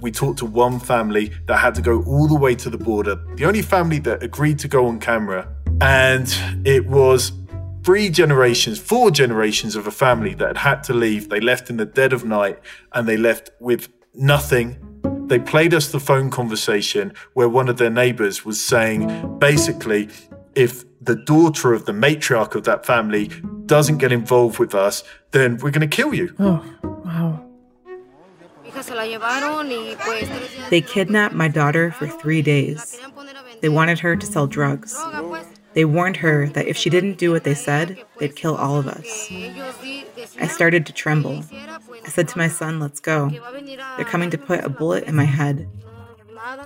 We 0.00 0.12
talked 0.12 0.38
to 0.40 0.46
one 0.46 0.78
family 0.78 1.32
that 1.46 1.58
had 1.58 1.74
to 1.76 1.82
go 1.82 2.02
all 2.04 2.28
the 2.28 2.36
way 2.36 2.54
to 2.56 2.70
the 2.70 2.78
border, 2.78 3.16
the 3.34 3.46
only 3.46 3.62
family 3.62 3.98
that 4.00 4.22
agreed 4.22 4.58
to 4.60 4.68
go 4.68 4.86
on 4.86 5.00
camera. 5.00 5.48
And 5.80 6.32
it 6.64 6.86
was 6.86 7.32
three 7.82 8.10
generations, 8.10 8.78
four 8.78 9.10
generations 9.10 9.74
of 9.74 9.86
a 9.86 9.90
family 9.90 10.34
that 10.34 10.48
had 10.48 10.56
had 10.56 10.84
to 10.84 10.94
leave. 10.94 11.30
They 11.30 11.40
left 11.40 11.70
in 11.70 11.78
the 11.78 11.86
dead 11.86 12.12
of 12.12 12.24
night 12.24 12.60
and 12.92 13.08
they 13.08 13.16
left 13.16 13.50
with 13.60 13.88
nothing. 14.14 14.78
They 15.26 15.38
played 15.38 15.74
us 15.74 15.90
the 15.90 16.00
phone 16.00 16.30
conversation 16.30 17.12
where 17.34 17.48
one 17.48 17.68
of 17.68 17.78
their 17.78 17.90
neighbors 17.90 18.44
was 18.44 18.62
saying 18.62 19.38
basically, 19.38 20.08
if 20.54 20.84
the 21.00 21.16
daughter 21.16 21.72
of 21.72 21.86
the 21.86 21.92
matriarch 21.92 22.54
of 22.54 22.64
that 22.64 22.84
family 22.84 23.30
doesn't 23.68 23.98
get 23.98 24.10
involved 24.10 24.58
with 24.58 24.74
us, 24.74 25.04
then 25.30 25.58
we're 25.58 25.70
going 25.70 25.88
to 25.88 25.96
kill 25.96 26.12
you. 26.12 26.34
Oh, 26.38 26.64
wow. 27.04 27.44
They 30.70 30.80
kidnapped 30.80 31.34
my 31.34 31.48
daughter 31.48 31.92
for 31.92 32.06
three 32.06 32.42
days. 32.42 33.00
They 33.60 33.68
wanted 33.68 33.98
her 34.00 34.16
to 34.16 34.26
sell 34.26 34.46
drugs. 34.46 34.96
They 35.74 35.84
warned 35.84 36.16
her 36.18 36.48
that 36.48 36.66
if 36.66 36.76
she 36.76 36.90
didn't 36.90 37.18
do 37.18 37.30
what 37.30 37.44
they 37.44 37.54
said, 37.54 38.02
they'd 38.18 38.34
kill 38.34 38.56
all 38.56 38.76
of 38.76 38.88
us. 38.88 39.28
I 40.40 40.46
started 40.46 40.86
to 40.86 40.92
tremble. 40.92 41.44
I 42.04 42.08
said 42.08 42.28
to 42.28 42.38
my 42.38 42.48
son, 42.48 42.80
Let's 42.80 43.00
go. 43.00 43.30
They're 43.96 44.04
coming 44.04 44.30
to 44.30 44.38
put 44.38 44.64
a 44.64 44.68
bullet 44.68 45.04
in 45.04 45.14
my 45.14 45.24
head. 45.24 45.68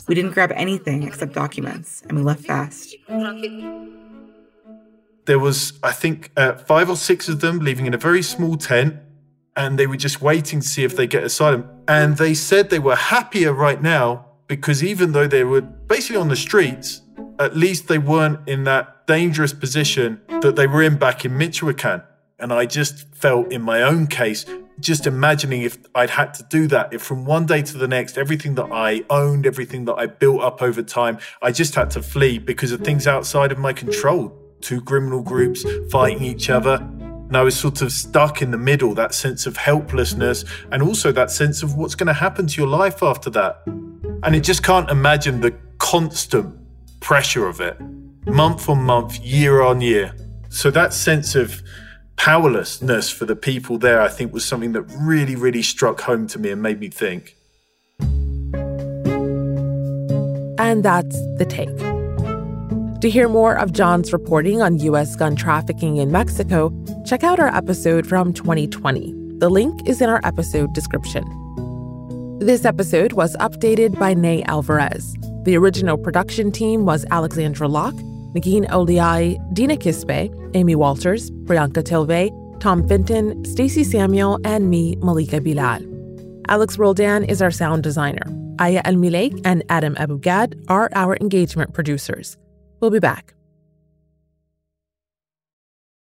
We 0.07 0.15
didn't 0.15 0.33
grab 0.33 0.53
anything 0.55 1.03
except 1.03 1.33
documents, 1.33 2.03
and 2.09 2.17
we 2.17 2.23
left 2.23 2.45
fast. 2.45 2.95
There 5.24 5.38
was, 5.38 5.78
I 5.82 5.92
think, 5.92 6.30
uh, 6.37 6.54
five 6.54 6.90
or 6.90 6.96
six 6.96 7.28
of 7.28 7.40
them 7.40 7.61
living 7.61 7.87
in 7.87 7.94
a 7.94 7.98
very 7.98 8.22
small 8.22 8.56
tent, 8.56 8.96
and 9.56 9.78
they 9.78 9.87
were 9.87 9.96
just 9.96 10.20
waiting 10.20 10.61
to 10.61 10.66
see 10.66 10.85
if 10.85 10.96
they 10.96 11.06
get 11.06 11.22
asylum. 11.22 11.68
And 11.87 12.16
they 12.16 12.35
said 12.35 12.70
they 12.70 12.78
were 12.78 12.96
happier 12.96 13.52
right 13.52 13.80
now 13.80 14.26
because 14.48 14.82
even 14.82 15.12
though 15.12 15.26
they 15.26 15.44
were 15.44 15.61
basically 15.61 16.16
on 16.16 16.28
the 16.28 16.37
streets, 16.37 17.02
at 17.38 17.56
least 17.56 17.88
they 17.88 17.98
weren't 17.98 18.46
in 18.48 18.64
that 18.64 19.06
dangerous 19.06 19.52
position 19.52 20.20
that 20.40 20.56
they 20.56 20.66
were 20.66 20.82
in 20.82 20.96
back 20.96 21.24
in 21.24 21.37
Michoacan. 21.37 22.02
And 22.38 22.52
I 22.52 22.66
just 22.66 23.14
felt 23.14 23.52
in 23.52 23.62
my 23.62 23.82
own 23.82 24.08
case, 24.08 24.44
just 24.80 25.06
imagining 25.06 25.62
if 25.62 25.78
I'd 25.94 26.11
had 26.11 26.35
to 26.35 26.42
do 26.44 26.66
that, 26.68 26.92
if 26.92 27.02
from 27.02 27.24
one 27.24 27.46
day 27.46 27.62
to 27.62 27.78
the 27.78 27.87
next, 27.87 28.18
everything 28.18 28.56
that 28.56 28.70
I 28.72 29.04
owned, 29.08 29.46
everything 29.46 29.85
that 29.85 29.94
I 29.94 30.06
built 30.06 30.42
up 30.42 30.61
over 30.61 30.82
time, 30.82 31.18
I 31.40 31.52
just 31.52 31.74
had 31.74 31.90
to 31.92 32.02
flee 32.02 32.38
because 32.38 32.72
of 32.72 32.80
things 32.80 33.06
outside 33.06 33.52
of 33.52 33.58
my 33.58 33.72
control. 33.72 34.37
Two 34.62 34.81
criminal 34.81 35.20
groups 35.20 35.64
fighting 35.90 36.22
each 36.22 36.48
other. 36.48 36.77
And 36.77 37.37
I 37.37 37.42
was 37.42 37.57
sort 37.59 37.83
of 37.83 37.92
stuck 37.92 38.40
in 38.42 38.51
the 38.51 38.59
middle, 38.59 38.94
that 38.94 39.14
sense 39.14 39.44
of 39.46 39.57
helplessness, 39.57 40.44
and 40.70 40.83
also 40.83 41.12
that 41.12 41.31
sense 41.31 41.62
of 41.62 41.77
what's 41.77 41.94
going 41.94 42.07
to 42.07 42.12
happen 42.12 42.46
to 42.46 42.61
your 42.61 42.68
life 42.68 43.03
after 43.03 43.29
that. 43.31 43.62
And 43.66 44.35
it 44.35 44.44
just 44.44 44.62
can't 44.62 44.90
imagine 44.90 45.40
the 45.40 45.55
constant 45.79 46.55
pressure 47.01 47.46
of 47.46 47.61
it, 47.61 47.77
month 48.27 48.68
on 48.68 48.83
month, 48.83 49.18
year 49.20 49.62
on 49.62 49.81
year. 49.81 50.14
So 50.48 50.70
that 50.70 50.92
sense 50.94 51.35
of 51.35 51.62
powerlessness 52.16 53.11
for 53.11 53.25
the 53.25 53.35
people 53.35 53.79
there, 53.79 54.01
I 54.01 54.09
think, 54.09 54.33
was 54.33 54.44
something 54.44 54.72
that 54.72 54.83
really, 54.83 55.35
really 55.35 55.62
struck 55.62 56.03
home 56.03 56.27
to 56.29 56.38
me 56.38 56.51
and 56.51 56.62
made 56.62 56.79
me 56.79 56.88
think. 56.88 57.37
And 60.59 60.85
that's 60.85 61.16
the 61.38 61.46
take. 61.48 61.91
To 63.03 63.11
hear 63.11 63.29
more 63.29 63.59
of 63.59 63.73
John's 63.73 64.12
reporting 64.12 64.62
on 64.62 64.79
U.S. 64.79 65.17
gun 65.17 65.35
trafficking 65.35 65.97
in 65.97 66.12
Mexico, 66.12 66.73
check 67.05 67.25
out 67.25 67.41
our 67.41 67.49
episode 67.49 68.07
from 68.07 68.33
2020. 68.33 69.12
The 69.38 69.49
link 69.49 69.88
is 69.88 70.01
in 70.01 70.09
our 70.09 70.21
episode 70.23 70.73
description. 70.73 71.25
This 72.38 72.65
episode 72.65 73.15
was 73.15 73.37
updated 73.38 73.99
by 73.99 74.15
Ney 74.15 74.45
Alvarez. 74.45 75.17
The 75.43 75.57
original 75.57 75.99
production 75.99 76.53
team 76.53 76.87
was 76.87 77.05
Alexandra 77.11 77.67
Locke, 77.67 77.97
Negin 78.37 78.69
Owliaei, 78.69 79.37
Dina 79.53 79.77
Kesbeh, 79.77 80.53
Amy 80.55 80.77
Walters, 80.77 81.29
Priyanka 81.43 81.83
Tilve, 81.83 82.31
Tom 82.61 82.87
Fenton, 82.87 83.45
Stacey 83.45 83.83
Samuel, 83.83 84.38
and 84.45 84.71
me, 84.71 84.95
Malika 85.01 85.41
Bilal. 85.41 85.81
Alex 86.47 86.79
Roldan 86.79 87.25
is 87.25 87.43
our 87.43 87.51
sound 87.51 87.83
designer. 87.83 88.23
Aya 88.61 88.81
Elmileik 88.85 89.41
and 89.45 89.65
Adam 89.69 89.97
Abou-Gad 89.97 90.55
are 90.69 90.88
our 90.95 91.17
engagement 91.17 91.75
producers. 91.75 92.37
We'll 92.83 92.90
be 92.90 92.99
back. 92.99 93.35